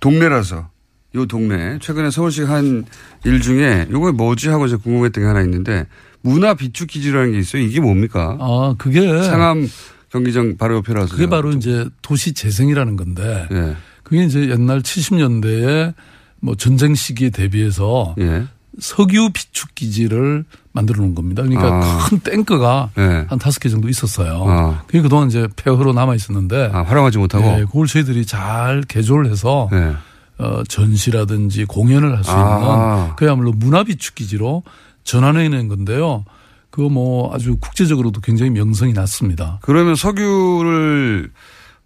[0.00, 0.68] 동네라서
[1.14, 5.86] 요 동네 최근에 서울시가 한일 중에 요거 뭐지 하고 제가 궁금했던 게 하나 있는데
[6.26, 7.62] 문화 비축 기지라는 게 있어요.
[7.62, 8.36] 이게 뭡니까?
[8.40, 9.68] 아 그게 상암
[10.10, 11.14] 경기장 바로 옆이라서.
[11.14, 13.76] 그게 바로 이제 도시 재생이라는 건데 예.
[14.02, 15.94] 그게 이제 옛날 70년대에
[16.40, 18.44] 뭐 전쟁 시기에 대비해서 예.
[18.78, 21.42] 석유 비축 기지를 만들어 놓은 겁니다.
[21.42, 21.98] 그러니까 아.
[22.08, 23.24] 큰 탱크가 예.
[23.28, 24.44] 한 다섯 개 정도 있었어요.
[24.46, 24.82] 아.
[24.86, 27.44] 그게 그동안 이제 폐허로 남아 있었는데 아, 활용하지 못하고.
[27.60, 29.94] 예, 그걸 저희들이 잘 개조를 해서 예.
[30.38, 33.14] 어, 전시라든지 공연을 할 수 있는 아.
[33.16, 34.62] 그야말로 문화 비축 기지로
[35.06, 36.24] 전환해 낸 건데요.
[36.70, 39.58] 그거 뭐 아주 국제적으로도 굉장히 명성이 났습니다.
[39.62, 41.30] 그러면 석유를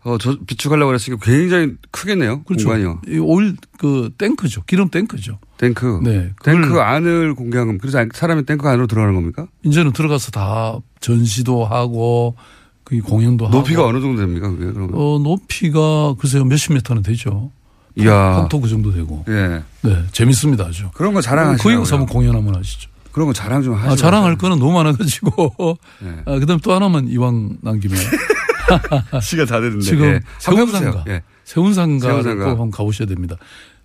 [0.02, 2.42] 어, 저, 비축하려고 그랬으니까 굉장히 크겠네요.
[2.44, 2.64] 그렇죠.
[2.64, 3.02] 공간이요.
[3.06, 4.62] 이 오일 그 탱크죠.
[4.64, 5.38] 기름 탱크죠.
[5.58, 6.00] 탱크.
[6.02, 6.32] 네.
[6.42, 7.82] 탱크 안을 공개한 겁니다.
[7.82, 9.46] 그래서 사람이 탱크 안으로 들어가는 겁니까?
[9.62, 12.34] 이제는 들어가서 다 전시도 하고
[12.82, 14.48] 그 공연도 높이가 하고 어느 정도 됩니까?
[14.50, 14.90] 그게 그러면?
[14.94, 17.50] 어 높이가 글쎄요 몇십 미터는 되죠.
[17.96, 18.40] 이야.
[18.40, 19.24] 폭도 그 정도 되고.
[19.28, 19.62] 예.
[19.82, 20.88] 네 재밌습니다 아주.
[20.94, 21.62] 그런 거 자랑하시죠.
[21.62, 22.88] 거기 가서 한번 공연 한번 하시죠.
[23.12, 23.92] 그런 거 자랑 좀 하시죠.
[23.92, 25.78] 아, 자랑할 거는 너무 많아가지고.
[26.00, 26.16] 네.
[26.26, 27.96] 아, 그다음 또 하나만 이왕 남기면
[29.22, 29.84] 시가 다 됐는데.
[29.84, 30.22] 지금 해보세요.
[30.38, 31.22] 세운상가, 예.
[31.44, 32.44] 세운상가를 세운상가.
[32.44, 33.36] 꼭 한번 가보셔야 됩니다.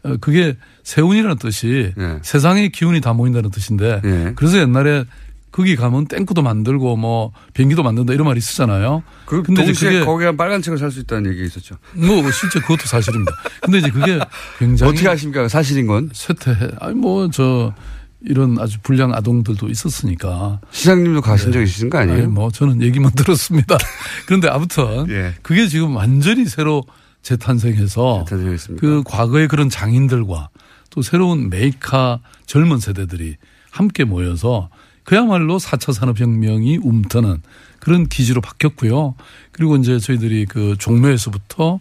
[0.03, 2.19] 어, 그게 세운이라는 뜻이 예.
[2.21, 4.33] 세상의 기운이 다 모인다는 뜻인데 예.
[4.35, 5.05] 그래서 옛날에
[5.51, 9.03] 거기 가면 탱크도 만들고 뭐 비행기도 만든다 이런 말이 있었잖아요.
[9.25, 11.77] 그 근데 이제 동시에 그게 거기 한 빨간 책을 살 수 있다는 얘기 있었죠.
[11.93, 13.31] 뭐 실제 그것도 사실입니다.
[13.61, 14.19] 근데 이제 그게
[14.59, 15.47] 굉장히 어떻게 아십니까?
[15.47, 16.09] 사실인 건.
[16.13, 16.71] 쇠퇴해.
[16.81, 17.73] 아니 뭐 저
[18.21, 20.59] 이런 아주 불량 아동들도 있었으니까.
[20.71, 22.17] 시장님도 가신 적 있으신 거 아니에요?
[22.17, 23.77] 아니 뭐 저는 얘기만 들었습니다.
[24.25, 25.33] 그런데 아무튼 예.
[25.41, 26.83] 그게 지금 완전히 새로
[27.21, 28.81] 재탄생해서 재탄생했습니까?
[28.81, 30.49] 그 과거의 그런 장인들과
[30.89, 33.35] 또 새로운 메이카 젊은 세대들이
[33.71, 34.69] 함께 모여서
[35.03, 37.41] 그야말로 4차 산업혁명이 움트는
[37.79, 39.15] 그런 기지로 바뀌었고요.
[39.51, 41.79] 그리고 이제 저희들이 그 종묘에서부터 어,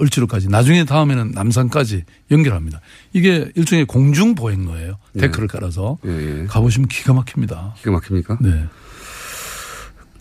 [0.00, 2.80] 을지로까지 나중에 다음에는 남산까지 연결합니다.
[3.12, 4.98] 이게 일종의 공중 보행로예요.
[5.14, 5.20] 네.
[5.22, 6.46] 데크를 깔아서 예, 예.
[6.46, 7.74] 가보시면 기가 막힙니다.
[7.78, 8.38] 기가 막힙니까?
[8.40, 8.66] 네.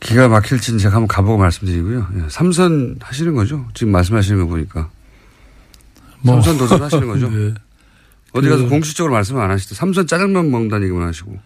[0.02, 2.08] 기가 막힐지는 제가 한번 가보고 말씀드리고요.
[2.16, 2.30] 예.
[2.30, 3.68] 삼선 하시는 거죠?
[3.74, 4.90] 지금 말씀하시는 거 보니까.
[6.26, 7.30] 삼선 도전하시는 거죠?
[7.36, 7.54] 네.
[8.32, 9.76] 어디 가서 그- 공식적으로 말씀 안 하시죠.
[9.76, 11.38] 삼선 짜장면 먹는다는 얘기만 하시고.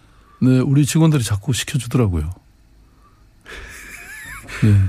[0.42, 2.30] 네, 우리 직원들이 자꾸 시켜주더라고요.
[4.62, 4.80] 네.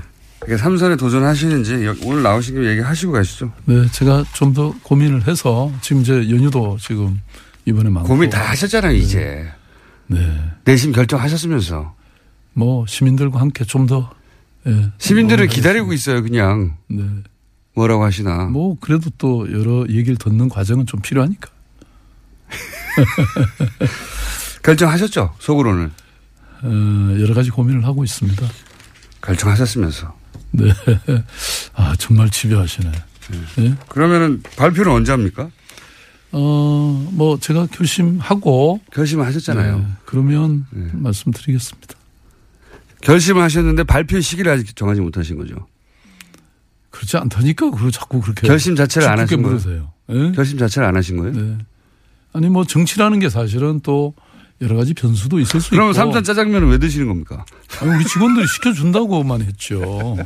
[0.46, 3.52] 그러니까 삼선에 도전하시는지 여- 오늘 나오신 김에 얘기하시고 가시죠.
[3.64, 7.20] 네, 제가 좀 더 고민을 해서 지금 이제 연휴도 지금
[7.66, 8.08] 이번에 많고.
[8.08, 9.46] 고민 다 하셨잖아요, 이제.
[10.06, 10.18] 네.
[10.64, 11.94] 내심 결정하셨으면서.
[12.54, 14.10] 뭐 시민들과 함께 좀 더.
[14.68, 16.76] 예, 시민들은 뭐 기다리고 있어요, 그냥.
[16.88, 17.02] 네.
[17.74, 18.44] 뭐라고 하시나.
[18.46, 21.50] 뭐 그래도 또 여러 얘기를 듣는 과정은 좀 필요하니까.
[24.62, 25.90] 결정하셨죠, 속으로는.
[26.62, 28.46] 어, 여러 가지 고민을 하고 있습니다.
[29.22, 30.15] 결정하셨으면서.
[30.50, 30.72] 네.
[31.74, 32.92] 아, 정말 집요하시네.
[33.56, 33.74] 네.
[33.88, 35.50] 그러면은 발표는 언제 합니까?
[36.32, 39.78] 어, 뭐 제가 결심하고 결심을 하셨잖아요.
[39.78, 41.94] 네, 그러면 말씀드리겠습니다.
[43.00, 45.66] 결심을 하셨는데 발표 시기를 아직 정하지 못하신 거죠.
[46.90, 49.92] 그렇지 않다니까 그걸 자꾸 그렇게 결심 자체를 안 하신 거예요.
[50.10, 50.32] 예?
[50.32, 51.32] 결심 자체를 안 하신 거예요?
[51.32, 51.58] 네.
[52.32, 54.14] 아니 뭐 정치라는 게 사실은 또
[54.62, 55.98] 여러 가지 변수도 있을 수 그러면 있고.
[56.00, 57.44] 삼선 짜장면은 왜 드시는 겁니까?
[57.80, 60.16] 아니, 우리 직원들이 시켜준다고만 했죠.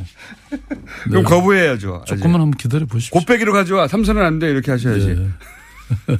[1.03, 2.03] 그럼 거부해야죠.
[2.07, 3.19] 조금만 한번 기다려 보십시오.
[3.19, 3.87] 곱빼기로 가져와.
[3.89, 4.49] 삼선은 안 돼.
[4.49, 5.07] 이렇게 하셔야지.
[5.15, 5.29] 네.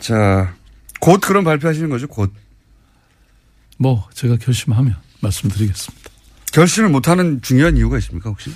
[0.00, 0.54] 자,
[1.00, 2.06] 곧 그런 발표하시는 거죠?
[2.06, 2.32] 곧.
[3.76, 6.10] 뭐 제가 결심하면 말씀드리겠습니다.
[6.52, 8.50] 결심을 못하는 중요한 이유가 있습니까 혹시?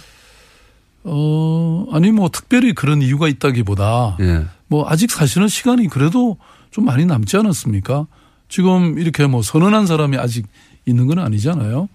[1.05, 4.47] 어 아니 뭐 특별히 그런 이유가 있다기보다 예.
[4.67, 6.39] 뭐 아직 사실은 시간이 그래도
[6.71, 8.07] 좀 많이 남지 않았습니까?
[8.49, 10.47] 지금 이렇게 뭐 선언한 사람이 아직
[10.87, 11.89] 있는 건 아니잖아요.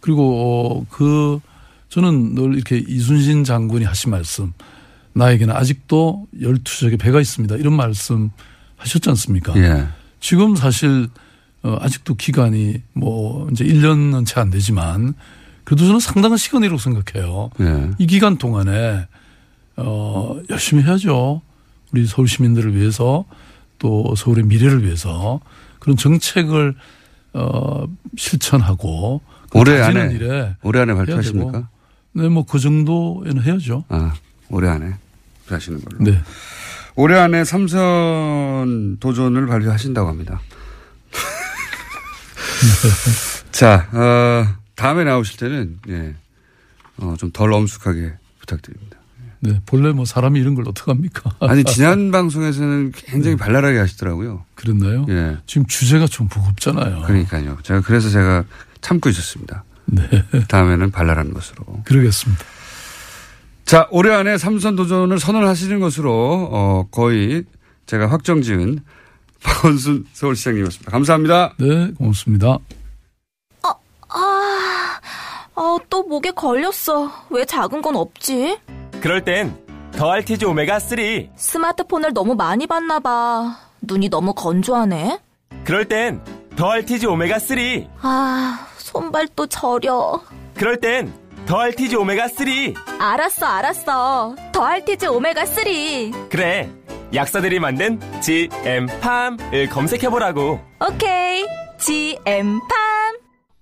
[0.00, 1.40] 그리고 어, 그
[1.88, 4.52] 저는 늘 이렇게 이순신 장군이 하신 말씀
[5.12, 7.56] 나에게는 아직도 12척의 배가 있습니다.
[7.56, 8.30] 이런 말씀
[8.76, 9.56] 하셨지 않습니까?
[9.56, 9.86] 예.
[10.20, 11.08] 지금 사실
[11.62, 15.14] 어, 아직도 기간이 뭐 이제 1년은 채 안 되지만
[15.64, 17.50] 그래도 저는 상당한 시간이라고 생각해요.
[17.60, 17.90] 예.
[17.98, 19.06] 이 기간 동안에
[19.76, 21.40] 어, 열심히 해야죠.
[21.92, 23.24] 우리 서울 시민들을 위해서
[23.78, 25.40] 또 서울의 미래를 위해서
[25.78, 26.74] 그런 정책을
[27.34, 27.84] 어,
[28.16, 31.68] 실천하고 그 올해 안에 일에 올해 안에 발표하십니까?
[32.12, 33.84] 네, 뭐 그 정도에는 해야죠.
[33.88, 34.14] 아,
[34.48, 34.94] 올해 안에
[35.48, 36.02] 하시는 걸로.
[36.02, 36.18] 네.
[36.94, 40.40] 올해 안에 삼선 도전을 발표하신다고 합니다.
[43.52, 46.14] 자, 어, 다음에 나오실 때는 예,
[46.98, 48.95] 어, 좀 덜 엄숙하게 부탁드립니다.
[49.46, 51.36] 네, 본래 뭐 사람이 이런 걸 어떡합니까?
[51.46, 54.44] 아니 지난 방송에서는 굉장히 발랄하게 하시더라고요.
[54.54, 55.06] 그랬나요?
[55.08, 57.02] 예, 지금 주제가 좀 무겁잖아요.
[57.02, 57.58] 그러니까요.
[57.62, 58.44] 제가 그래서 제가
[58.80, 59.64] 참고 있었습니다.
[59.86, 60.06] 네,
[60.48, 61.64] 다음에는 발랄한 것으로.
[61.84, 62.44] 그러겠습니다.
[63.64, 67.44] 자, 올해 안에 삼선 도전을 선언하시는 것으로 어, 거의
[67.86, 68.78] 제가 확정 지은
[69.42, 70.90] 박원순 서울시장님이었습니다.
[70.90, 71.54] 감사합니다.
[71.58, 72.58] 네, 고맙습니다.
[73.62, 73.74] 아,
[75.56, 77.26] 아, 또 목에 걸렸어.
[77.30, 78.58] 왜 작은 건 없지?
[79.06, 79.56] 그럴 땐
[79.92, 80.98] 더알티지 오메가 3.
[81.36, 83.56] 스마트폰을 너무 많이 봤나 봐.
[83.80, 85.20] 눈이 너무 건조하네.
[85.62, 86.20] 그럴 땐
[86.56, 87.56] 더알티지 오메가 3.
[88.02, 90.20] 아, 손발도 저려.
[90.56, 91.14] 그럴 땐
[91.46, 92.74] 더알티지 오메가 3.
[92.98, 94.34] 알았어, 알았어.
[94.50, 96.28] 더알티즈 오메가 3.
[96.28, 96.68] 그래.
[97.14, 100.58] 약사들이 만든 GM팜을 검색해 보라고.
[100.84, 101.46] 오케이.
[101.78, 102.85] GM팜.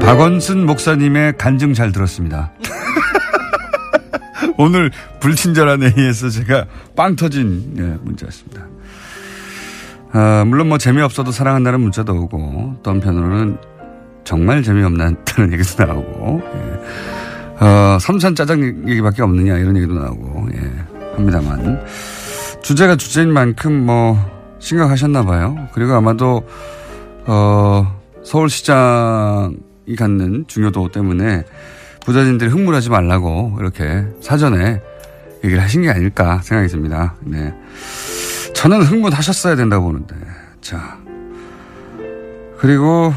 [0.00, 2.52] 박원순 목사님의 간증 잘 들었습니다.
[4.58, 4.90] 오늘
[5.20, 6.66] 불친절한 회의에서 제가
[6.96, 8.66] 빵 터진 예, 문자였습니다.
[10.12, 13.58] 아, 물론 뭐 재미없어도 사랑한다는 문자도 오고 또 한편으로는
[14.24, 17.15] 정말 재미없다는 얘기도 나오고 예.
[17.58, 20.72] 어, 삼산 짜장 얘기밖에 없느냐 이런 얘기도 나오고 예,
[21.14, 21.84] 합니다만
[22.62, 24.18] 주제가 주제인 만큼 뭐
[24.58, 25.68] 심각하셨나 봐요.
[25.72, 26.46] 그리고 아마도
[27.26, 31.44] 어, 서울시장이 갖는 중요도 때문에
[32.04, 34.80] 부자진들이 흥분하지 말라고 이렇게 사전에
[35.44, 37.14] 얘기를 하신 게 아닐까 생각이 듭니다.
[37.20, 37.54] 네.
[38.54, 40.16] 저는 흥분하셨어야 된다고 보는데.
[40.60, 40.98] 자.
[42.58, 43.12] 그리고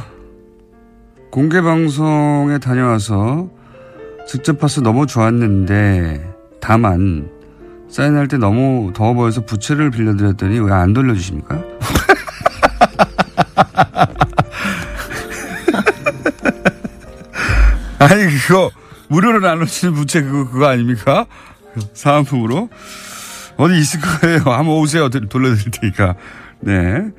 [1.32, 3.50] 공개 방송에 다녀와서
[4.30, 6.24] 직접 봐서 너무 좋았는데
[6.62, 7.28] 다만
[7.90, 11.60] 사인할 때 너무 더워 보여서 부채를 빌려드렸더니 왜 안 돌려주십니까?
[18.00, 18.72] 아니 그거
[19.08, 21.26] 무료로 나눠주는 부채 그거 그거 아닙니까?
[21.94, 22.70] 사은품으로
[23.58, 24.40] 어디 있을 거예요.
[24.46, 25.10] 한번 오세요.
[25.10, 26.16] 돌려드릴 테니까.
[26.62, 27.10] 네.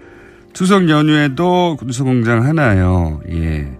[0.52, 3.20] 추석 연휴에도 군수공장 하나요.
[3.30, 3.78] 예.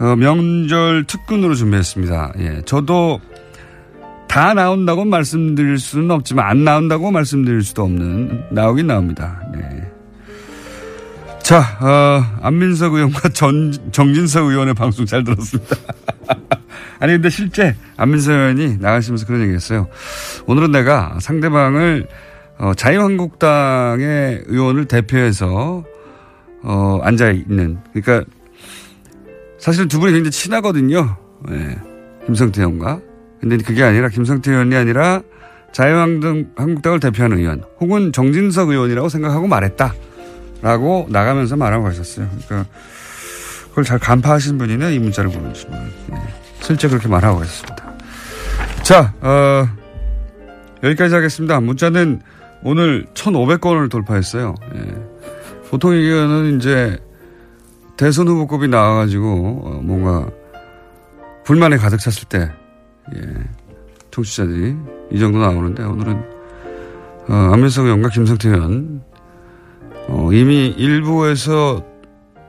[0.00, 2.34] 어, 명절 특근으로 준비했습니다.
[2.38, 2.62] 예.
[2.64, 3.20] 저도
[4.28, 9.42] 다 나온다고 말씀드릴 수는 없지만 안 나온다고 말씀드릴 수도 없는 나오긴 나옵니다.
[9.52, 9.90] 네.
[11.42, 15.76] 자, 어, 안민석 의원과 전, 정진석 의원의 방송 잘 들었습니다.
[17.00, 19.88] 아니, 근데 실제 안민석 의원이 나가시면서 그런 얘기 했어요.
[20.46, 22.06] 오늘은 내가 상대방을
[22.58, 25.84] 어, 자유한국당의 의원을 대표해서
[26.62, 27.78] 어, 앉아 있는.
[27.92, 28.30] 그러니까
[29.58, 31.16] 사실 두 분이 굉장히 친하거든요.
[31.50, 31.78] 예.
[32.26, 33.00] 김성태 의원과.
[33.40, 35.22] 근데 그게 아니라 김성태 의원이 아니라
[35.72, 39.94] 자유한국당을 대표하는 의원 혹은 정진석 의원이라고 생각하고 말했다.
[40.60, 42.28] 라고 나가면서 말하고 가셨어요.
[42.46, 42.70] 그러니까
[43.68, 45.78] 그걸 잘 간파하신 분이네 이 문자를 보내주신 분.
[46.08, 46.16] 네.
[46.60, 47.94] 실제 그렇게 말하고 계셨습니다.
[48.82, 49.68] 자, 어,
[50.82, 51.60] 여기까지 하겠습니다.
[51.60, 52.22] 문자는
[52.64, 54.54] 오늘 1,500건을 돌파했어요.
[54.74, 54.94] 예.
[55.70, 56.98] 보통 얘기는 이제
[57.98, 60.30] 대선 후보급이 나와가지고 어, 뭔가
[61.44, 62.50] 불만에 가득 찼을 때,
[63.16, 63.20] 예.
[64.10, 64.76] 청취자들이
[65.12, 66.22] 이 정도 나오는데 오늘은
[67.28, 69.02] 어, 안민석 의원과 김성태 의원
[70.08, 71.84] 어, 이미 일부에서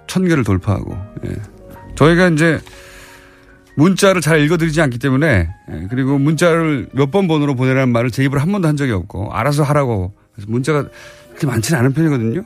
[0.07, 0.95] 천 개를 돌파하고
[1.25, 1.35] 예.
[1.95, 2.59] 저희가 이제
[3.75, 8.39] 문자를 잘 읽어드리지 않기 때문에 예, 그리고 문자를 몇 번 번호로 보내라는 말을 제 입으로
[8.39, 10.13] 한 번도 한 적이 없고 알아서 하라고
[10.47, 10.85] 문자가
[11.29, 12.43] 그렇게 많지는 않은 편이거든요.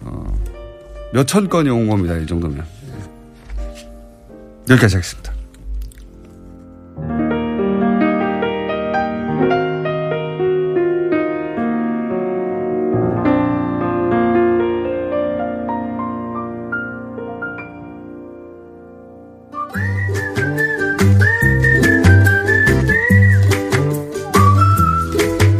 [0.00, 0.34] 어,
[1.12, 2.16] 몇천 건이 온 겁니다.
[2.16, 2.62] 이 정도면 예.
[4.72, 5.32] 여기까지 하겠습니다.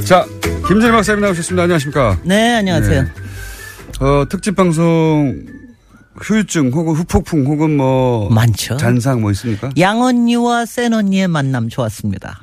[0.04, 0.24] 자,
[0.66, 1.64] 김진일 박사님 나오셨습니다.
[1.64, 2.18] 안녕하십니까?
[2.24, 3.02] 네, 안녕하세요.
[3.02, 3.08] 네.
[4.00, 5.44] 어, 특집 방송
[6.20, 8.76] 후유증 혹은 후폭풍 혹은 뭐 많죠.
[8.76, 9.70] 잔상 뭐 있습니까?
[9.78, 12.38] 양 언니와 센 언니의 만남 좋았습니다.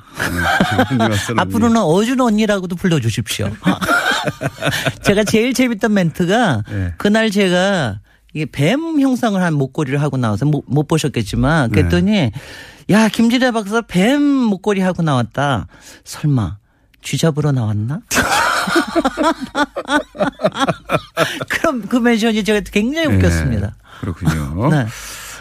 [0.97, 3.51] 네, 앞으로는 어준 언니라고도 불러주십시오.
[5.03, 6.93] 제가 제일 재밌던 멘트가 네.
[6.97, 7.99] 그날 제가
[8.33, 11.75] 이게 뱀 형상을 한 목걸이를 하고 나와서 못, 못 보셨겠지만 네.
[11.81, 12.31] 그랬더니
[12.89, 15.67] 야 김진애 박사 뱀 목걸이 하고 나왔다.
[16.05, 16.57] 설마
[17.01, 18.01] 쥐 잡으러 나왔나?
[21.49, 23.67] 그럼 그 멘션이 제가 굉장히 웃겼습니다.
[23.67, 24.69] 네, 그렇군요.
[24.73, 24.85] 네.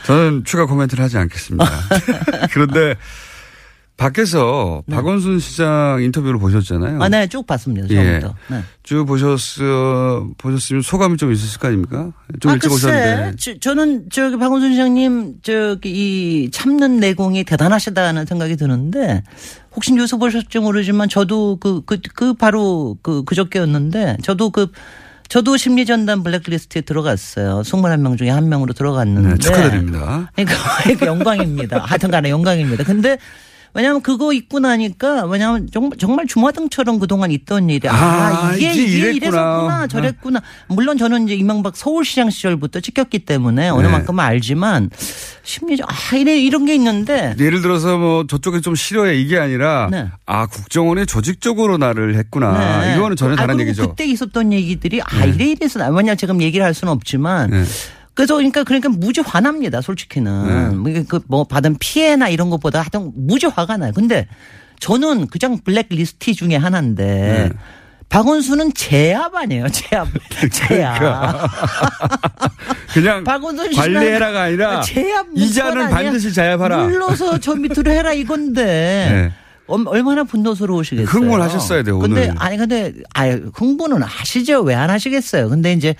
[0.04, 1.64] 저는 추가 코멘트를 하지 않겠습니다.
[2.52, 2.94] 그런데
[3.96, 7.00] 밖에서 박원순 시장 인터뷰를 보셨잖아요.
[7.00, 7.88] 아, 네, 쭉 봤습니다.
[7.90, 8.18] 예.
[8.20, 8.34] 처음부터.
[8.48, 8.62] 네.
[8.82, 12.10] 쭉 보셨어, 보셨으면 소감이 좀 있으실 거 아닙니까?
[12.40, 13.36] 좀 아, 일찍 글쎄, 오셨는데.
[13.38, 15.90] 저, 저는 저기 박원순 시장님 저기
[16.44, 19.22] 이 참는 내공이 대단하시다는 생각이 드는데
[19.74, 24.68] 혹시 뉴스 보셨지 모르지만 저도 그 그 그 바로 그 그저께였는데 저도 그
[25.28, 27.62] 저도 심리전단 블랙리스트에 들어갔어요.
[27.62, 29.28] 21명 중에 한 명으로 들어갔는데.
[29.30, 30.30] 네, 축하드립니다.
[30.36, 31.78] 그러니까 영광입니다.
[31.86, 32.84] 하여튼 간에 영광입니다.
[32.84, 33.16] 근데
[33.74, 38.82] 왜냐하면 그거 입고 나니까 왜냐하면 정말, 정말 주마등처럼 그동안 있던 일이 아, 아, 이게 이제
[38.84, 39.16] 이게 이랬구나.
[39.16, 40.42] 이래서구나 저랬구나.
[40.68, 43.92] 물론 저는 이제 이명박 서울시장 시절부터 찍혔기 때문에 어느 네.
[43.92, 44.90] 만큼은 알지만
[45.42, 50.06] 심리적 아 이래 이런 게 있는데 예를 들어서 뭐 저쪽에 좀 싫어해 이게 아니라 네.
[50.24, 52.96] 아 국정원이 조직적으로 나를 했구나 네.
[52.96, 53.88] 이거는 전혀 아, 다른 그리고 얘기죠.
[53.90, 55.32] 그때 있었던 얘기들이 아 네.
[55.34, 57.64] 이래 이래서 나 왜냐 지금 얘기를 할 수는 없지만 네.
[58.14, 61.04] 그래서 그러니까 그러니까 무지 화납니다 솔직히는 네.
[61.04, 63.92] 그뭐 받은 피해나 이런 것보다 하여튼 무지 화가 나요.
[63.94, 64.28] 근데
[64.80, 67.50] 저는 그냥 블랙리스트 중에 하나인데 네.
[68.08, 70.08] 박원순은 제압 아니에요 제압
[70.52, 70.98] 제압.
[71.00, 71.48] 그러니까.
[72.92, 75.90] 그냥 박원순 관리해라가 아니라 제압 이자는?
[75.90, 76.84] 반드시 자압하라.
[76.84, 78.62] 물러서 저 밑으로 해라 이건데
[79.10, 79.32] 네.
[79.66, 81.08] 얼- 얼마나 분노스러우시겠어요.
[81.08, 82.34] 흥분을 하셨어야 돼요, 근데 오늘.
[82.38, 84.60] 아니 근데 아 흥분은 하시죠.
[84.60, 85.48] 왜 안 하시겠어요.
[85.48, 85.94] 근데 이제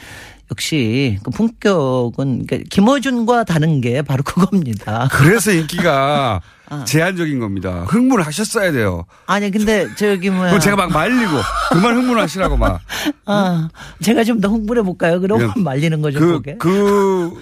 [0.51, 5.09] 역시 그 품격은 그러니까 김어준과 다른 게 바로 그겁니다.
[5.11, 6.85] 그래서 인기가 아.
[6.87, 7.85] 제한적인 겁니다.
[7.89, 9.05] 흥분을 하셨어야 돼요.
[9.27, 10.49] 아니 근데 저기 뭐야.
[10.51, 11.33] 그럼 제가 막 말리고
[11.73, 12.81] 그만 흥분하시라고 막.
[13.27, 13.69] 아
[14.03, 15.21] 제가 좀 더 흥분해 볼까요?
[15.21, 16.19] 그럼 그냥 말리는 거죠.
[16.21, 16.57] 그, 그게.
[16.59, 17.41] 그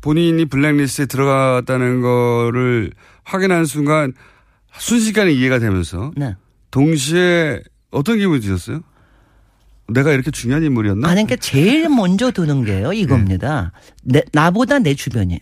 [0.00, 2.92] 본인이 블랙리스트에 들어갔다는 거를
[3.24, 4.12] 확인한 순간
[4.78, 6.36] 순식간에 이해가 되면서 네.
[6.70, 8.80] 동시에 어떤 기분이 드셨어요?
[9.88, 11.08] 내가 이렇게 중요한 인물이었나?
[11.08, 13.72] 아니 그러니까 제일 먼저 드는 게요 이겁니다.
[14.02, 15.40] 내, 나보다 내 주변이에요.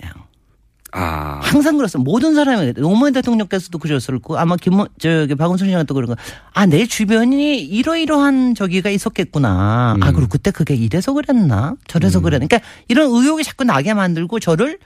[0.93, 1.41] 아.
[1.43, 2.09] 항상 그렇습니다.
[2.11, 6.17] 모든 사람이 노무현 대통령께서도 그러셨을 거고 아마 김 저기 박원순 시장도 그런 거.
[6.55, 9.97] 아 내 주변이 이러이러한 저기가 있었겠구나.
[10.01, 12.47] 아 그리고 그때 그게 이래서 그랬나 저래서 그랬나.
[12.47, 14.79] 그러니까 이런 의혹이 자꾸 나게 만들고 저를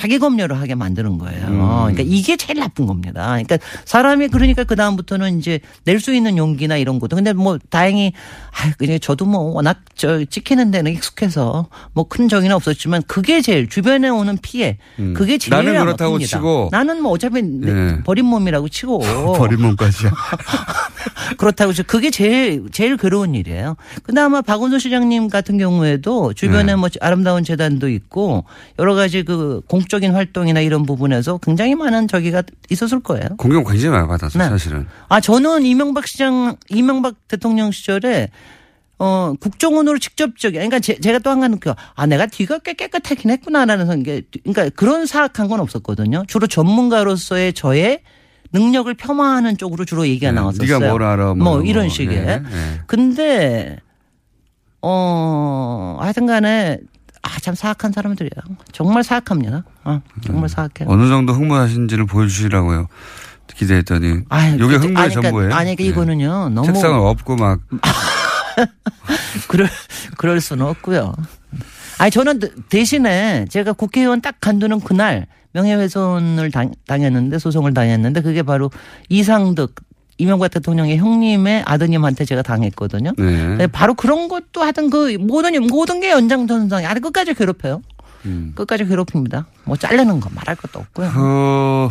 [0.00, 1.46] 자기 검열을 하게 만드는 거예요.
[1.48, 1.58] 음.
[1.58, 3.26] 그러니까 이게 제일 나쁜 겁니다.
[3.32, 7.16] 그러니까 사람이 그러니까 그 다음부터는 이제 낼 수 있는 용기나 이런 것도.
[7.16, 8.14] 근데 뭐 다행히
[8.52, 13.68] 아 그냥 저도 뭐 워낙 저 찍히는 데는 익숙해서 뭐 큰 정의는 없었지만 그게 제일
[13.68, 15.12] 주변에 오는 피해 음.
[15.12, 16.26] 그게 제일 나는 그렇다고 아픕니다.
[16.26, 16.68] 치고.
[16.72, 18.02] 나는 뭐 어차피 내 네.
[18.02, 19.00] 버린 몸이라고 치고
[19.36, 20.10] 버린 몸까지야.
[21.36, 23.76] 그렇다고 해서 그게 제일 제일 괴로운 일이에요.
[24.16, 26.76] 아마 박원순 시장님 같은 경우에도 주변에 네.
[26.76, 28.44] 뭐 아름다운 재단도 있고
[28.78, 33.26] 여러 가지 그 공 적인 활동이나 이런 부분에서 굉장히 많은 저기가 있었을 거예요.
[33.36, 34.48] 공격 굉장히 많이 받았어 네.
[34.48, 34.86] 사실은.
[35.10, 38.30] 아 저는 이명박 시장 이명박 대통령 시절에
[39.02, 43.30] 어, 국정원으로 직접적인, 그러니까 제, 가 또 한 가지 느껴, 아, 내가 뒤가 꽤 깨끗하긴
[43.30, 46.24] 했구나라는 게, 그러니까 그런 사악한 건 없었거든요.
[46.28, 48.00] 주로 전문가로서의 저의
[48.52, 50.78] 능력을 폄하하는 쪽으로 주로 얘기가 나왔었어요.
[50.78, 51.94] 네가 뭘 알아, 뭐, 뭐 이런 뭐.
[51.94, 52.14] 식의.
[52.14, 52.80] 예, 예.
[52.86, 53.78] 근데,
[54.82, 56.78] 어, 하여튼 간에,
[57.22, 58.30] 아, 참 사악한 사람들이야.
[58.72, 59.64] 정말 사악합니다.
[59.84, 60.88] 어, 정말 사악해요.
[60.88, 62.86] 어느 정도 흥분하신지를 보여주시라고요.
[63.54, 64.08] 기대했더니.
[64.08, 65.54] 요게 그때- 흥분의 아니, 그러니까- 전부예요.
[65.54, 67.60] 아니, 그러니까 이거는요, 너무- 책상을 엎고 막.
[69.48, 69.68] 그럴,
[70.16, 71.12] 그럴 수는 없고요.
[71.98, 78.42] 아니, 저는 대- 대신에 제가 국회의원 딱 간두는 그날 명예훼손을 당, 당했는데, 소송을 당했는데, 그게
[78.42, 78.70] 바로
[79.08, 79.74] 이상득,
[80.20, 83.12] 이명박 대통령의 형님의 아드님한테 제가 당했거든요.
[83.16, 83.56] 네.
[83.56, 87.80] 네, 바로 그런 것도 하여튼 그 모든, 모든 게 연장선상에 아주 끝까지 괴롭혀요.
[88.26, 88.52] 음.
[88.54, 89.46] 끝까지 괴롭힙니다.
[89.64, 91.10] 뭐 자르는 거 말할 것도 없고요.
[91.16, 91.90] 어,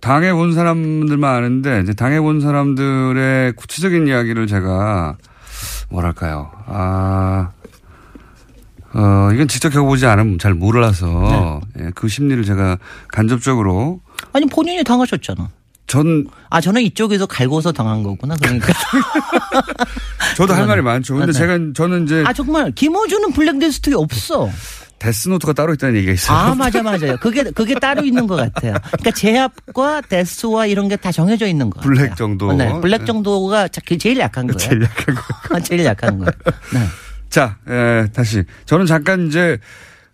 [0.00, 5.16] 당해본 사람들만 아는데, 이제 당해본 사람들의 구체적인 이야기를 제가,
[5.88, 6.50] 뭐랄까요.
[6.66, 7.50] 아,
[8.92, 11.86] 어, 이건 직접 겪어보지 않으면 잘 몰라서, 네.
[11.86, 12.76] 예, 그 심리를 제가
[13.08, 14.00] 간접적으로,
[14.34, 15.48] 아니, 본인이 당하셨잖아.
[15.90, 18.36] 전, 아, 저는 이쪽에서 갈고서 당한 거구나.
[18.40, 18.72] 그러니까.
[20.36, 21.14] 저도 할 말이 많죠.
[21.16, 21.38] 근데 네.
[21.38, 24.48] 제가, 저는 이제, 아, 정말, 김어준은 블랙리스트에 없어.
[25.00, 26.36] death note가 따로 있다는 얘기가 있어요.
[26.38, 27.16] 아, 맞아, 맞아요.
[27.20, 28.74] 그게, 그게 따로 있는 것 같아요.
[28.84, 31.92] 그러니까 제압과 데스와 이런 게 다 정해져 있는 것 같아요.
[31.94, 32.52] 블랙 정도.
[32.52, 34.58] 네, 블랙 정도가 자- 제일 약한 거예요.
[34.58, 35.22] 제일 약한 거.
[35.56, 36.30] 아, 제일 약한 거예요.
[36.72, 36.86] 네.
[37.30, 38.44] 자, 에, 다시.
[38.66, 39.58] 저는 잠깐 이제,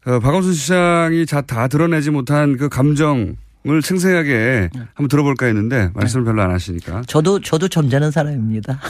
[0.07, 3.35] 어, 박원순 시장이 자, 다 드러내지 못한 그 감정
[3.69, 7.03] 을 생생하게 한번 들어볼까 했는데 말씀을 별로 안 하시니까.
[7.07, 8.81] 저도, 저도 점잖은 사람입니다.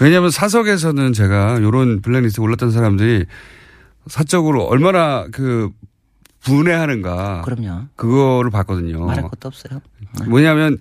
[0.00, 3.26] 왜냐하면 사석에서는 제가 요런 블랙리스트에 올랐던 사람들이
[4.06, 5.70] 사적으로 얼마나 그
[6.40, 7.42] 분해하는가.
[7.42, 7.88] 그럼요.
[7.96, 9.04] 그거를 봤거든요.
[9.04, 9.80] 말할 것도 없어요.
[10.28, 10.78] 뭐냐면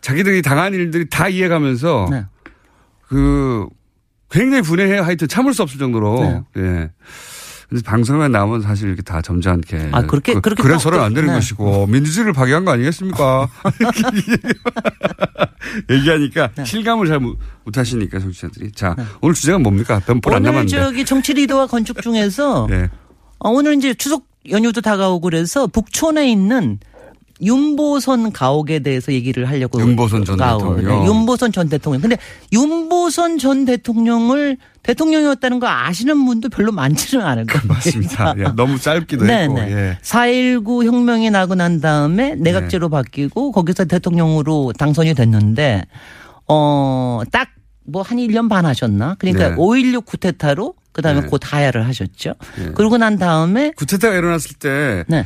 [0.00, 2.24] 자기들이 당한 일들이 다 이해가면서 네.
[3.06, 3.66] 그
[4.30, 5.02] 굉장히 분해해요.
[5.02, 6.44] 하여튼 참을 수 없을 정도로.
[6.54, 6.62] 네.
[6.62, 6.90] 예.
[7.72, 9.88] 근데 방송에 나오면 사실 이렇게 다 점잖게.
[9.92, 11.34] 아, 그렇게- 그, 그렇게 그래서는 딱- 안 되는 네.
[11.36, 13.48] 것이고 민주주의를 파괴한 거 아니겠습니까?
[15.90, 16.64] 얘기하니까 네.
[16.66, 17.38] 실감을 잘 못
[17.78, 18.72] 하시니까 정치자들이.
[18.72, 20.02] 자, 오늘 주제가 뭡니까?
[20.06, 20.82] 몇분안 오늘 남았는데.
[20.84, 22.90] 저기 정치 리더와 건축 중에서 네.
[23.38, 26.78] 어, 오늘 이제 추석 연휴도 다가오고 그래서 북촌에 있는
[27.42, 30.76] 윤보선 가옥에 대해서 얘기를 하려고 윤보선 전 가옥.
[30.76, 31.00] 대통령.
[31.00, 32.00] 네, 윤보선 전 대통령.
[32.00, 32.16] 근데
[32.52, 37.66] 윤보선 전 대통령을 대통령이었다는 거 아시는 분도 별로 많지는 않을 거예요.
[37.66, 38.34] 맞습니다.
[38.38, 39.54] 예, 너무 짧기도 네, 했고.
[39.54, 39.72] 네.
[39.72, 39.98] 예.
[40.02, 45.84] 4.19 혁명이 나고 난 다음에 내각제로 바뀌고 거기서 대통령으로 당선이 됐는데,
[46.48, 47.48] 어, 딱
[47.84, 49.16] 뭐 한 1년 반 하셨나?
[49.18, 49.56] 그러니까 네.
[49.56, 51.26] 5.16 쿠데타로 그 다음에 네.
[51.26, 52.34] 곧 하야를 하셨죠.
[52.60, 52.64] 예.
[52.72, 55.24] 그러고 난 다음에 구테타가 일어났을 때 네.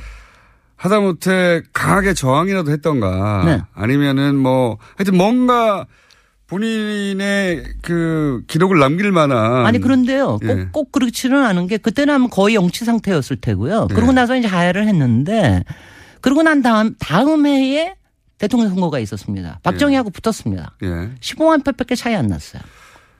[0.76, 3.62] 하다못해 강하게 저항이라도 했던가 네.
[3.74, 5.86] 아니면은 뭐 하여튼 뭔가
[6.46, 10.38] 본인의 그 기록을 남길 만한 아니 그런데요.
[10.38, 10.68] 꼭, 예.
[10.70, 13.86] 꼭 그렇지는 않은 게 그때는 아마 거의 영치 상태였을 테고요.
[13.88, 13.94] 네.
[13.94, 15.64] 그러고 나서 이제 하야를 했는데
[16.20, 17.94] 그러고 난 다음 다음 해에
[18.38, 19.60] 대통령 선거가 있었습니다.
[19.62, 20.76] 박정희하고 붙었습니다.
[20.82, 21.10] 예.
[21.20, 22.62] 15만 표밖에 차이 안 났어요.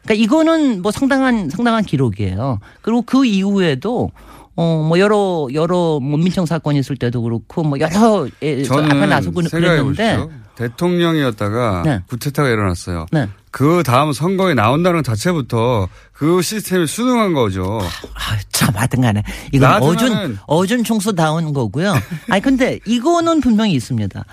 [0.03, 2.61] 그러니까 이거는 뭐 상당한 상당한 기록이에요.
[2.83, 4.11] 그리고 그 이후에도
[4.57, 9.07] 어 뭐 여러 여러 뭐 민청 사건이 있을 때도 그렇고 뭐 여러 예, 저 앞에
[9.07, 9.83] 나서고 그랬는데
[10.17, 10.31] 보십시오.
[10.57, 12.01] 대통령이었다가 네.
[12.09, 13.07] 구테타가 일어났어요.
[13.13, 13.29] 네.
[13.51, 17.81] 그 다음 선거에 나온다는 것 자체부터 그 시스템이 순응한 거죠.
[18.15, 21.95] 아, 참 하여튼 간에 이건 나 어준 어준 총수다운 거고요.
[22.31, 24.25] 아니 근데 이거는 분명히 있습니다.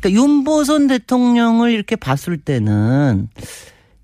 [0.00, 3.28] 그러니까 윤보선 대통령을 이렇게 봤을 때는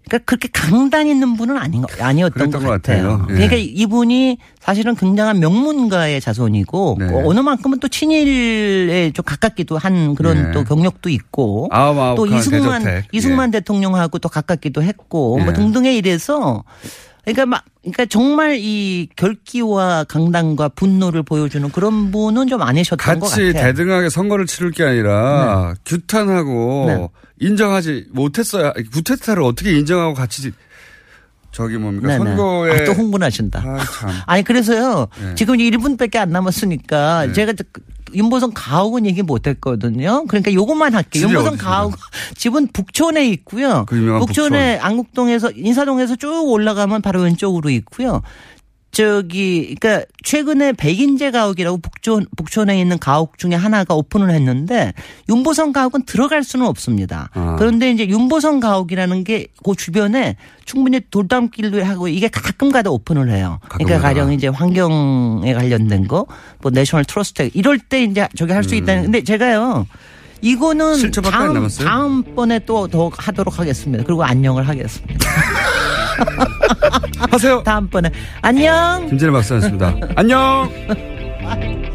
[0.08, 3.18] 그러니까 그렇게 강단 있는 분은 아닌 거 아니었던 것 같아요.
[3.18, 3.26] 같아요.
[3.30, 3.34] 예.
[3.34, 7.06] 그러니까 이분이 사실은 굉장한 명문가의 자손이고 네.
[7.06, 10.50] 어, 어느 만큼은 또 친일에 좀 가깝기도 한 그런 네.
[10.52, 13.08] 또 경력도 있고 아우 아우한 또 이승만 대저택.
[13.12, 15.52] 이승만 대통령하고 또 가깝기도 했고 뭐 예.
[15.52, 16.62] 등등에 이래서
[17.26, 23.52] 그러니까 막 그러니까 정말 이 결기와 강단과 분노를 보여주는 그런 분은 좀 아니셨던 것 같이
[23.52, 23.64] 같아요.
[23.64, 27.08] 대등하게 선거를 치를 게 아니라 규탄하고 네.
[27.40, 28.72] 인정하지 못했어요.
[28.92, 30.52] 구테타를 어떻게 인정하고 같이
[31.56, 32.18] 저기 뭡니까 네네.
[32.18, 33.60] 선거에 아, 또 흥분하신다.
[33.60, 34.10] 아, 참.
[34.26, 35.06] 아니 그래서요.
[35.18, 35.34] 네.
[35.36, 37.80] 지금 1분밖에 안 남았으니까 제가 그
[38.14, 40.26] 윤보선 가옥은 얘기 못했거든요.
[40.26, 41.28] 그러니까 요것만 할게요.
[41.28, 41.56] 어디세요?
[41.56, 41.96] 가옥
[42.36, 43.86] 집은 북촌에 있고요.
[43.88, 48.20] 그 북촌에 안국동에서 인사동에서 쭉 올라가면 바로 왼쪽으로 있고요.
[48.96, 54.92] 저기 그러니까 최근에 백인제 가옥이라고 북촌 북촌에 있는 가옥 중에 하나가 오픈을 했는데
[55.28, 57.28] 윤보선 가옥은 들어갈 수는 없습니다.
[57.34, 57.56] 아.
[57.58, 63.58] 그런데 이제 윤보선 가옥이라는 게 그 주변에 충분히 돌담길도 하고 이게 가끔가다 오픈을 해요.
[63.68, 64.00] 그러니까.
[64.00, 66.26] 가령 이제 환경에 관련된 거,
[66.60, 69.02] 뭐 내셔널 트러스트 이럴 때 이제 저기 할 수 있다는.
[69.04, 69.86] 근데 제가요.
[70.42, 71.10] 이거는 음.
[71.10, 71.86] 다음?
[71.86, 74.04] 다음번에 또 더 하도록 하겠습니다.
[74.04, 75.28] 그리고 안녕을 하겠습니다.
[77.30, 77.62] 하세요.
[77.62, 78.10] 다음번에
[78.42, 79.06] 안녕.
[79.08, 79.94] 김진애 박사였습니다.
[80.16, 80.70] 안녕.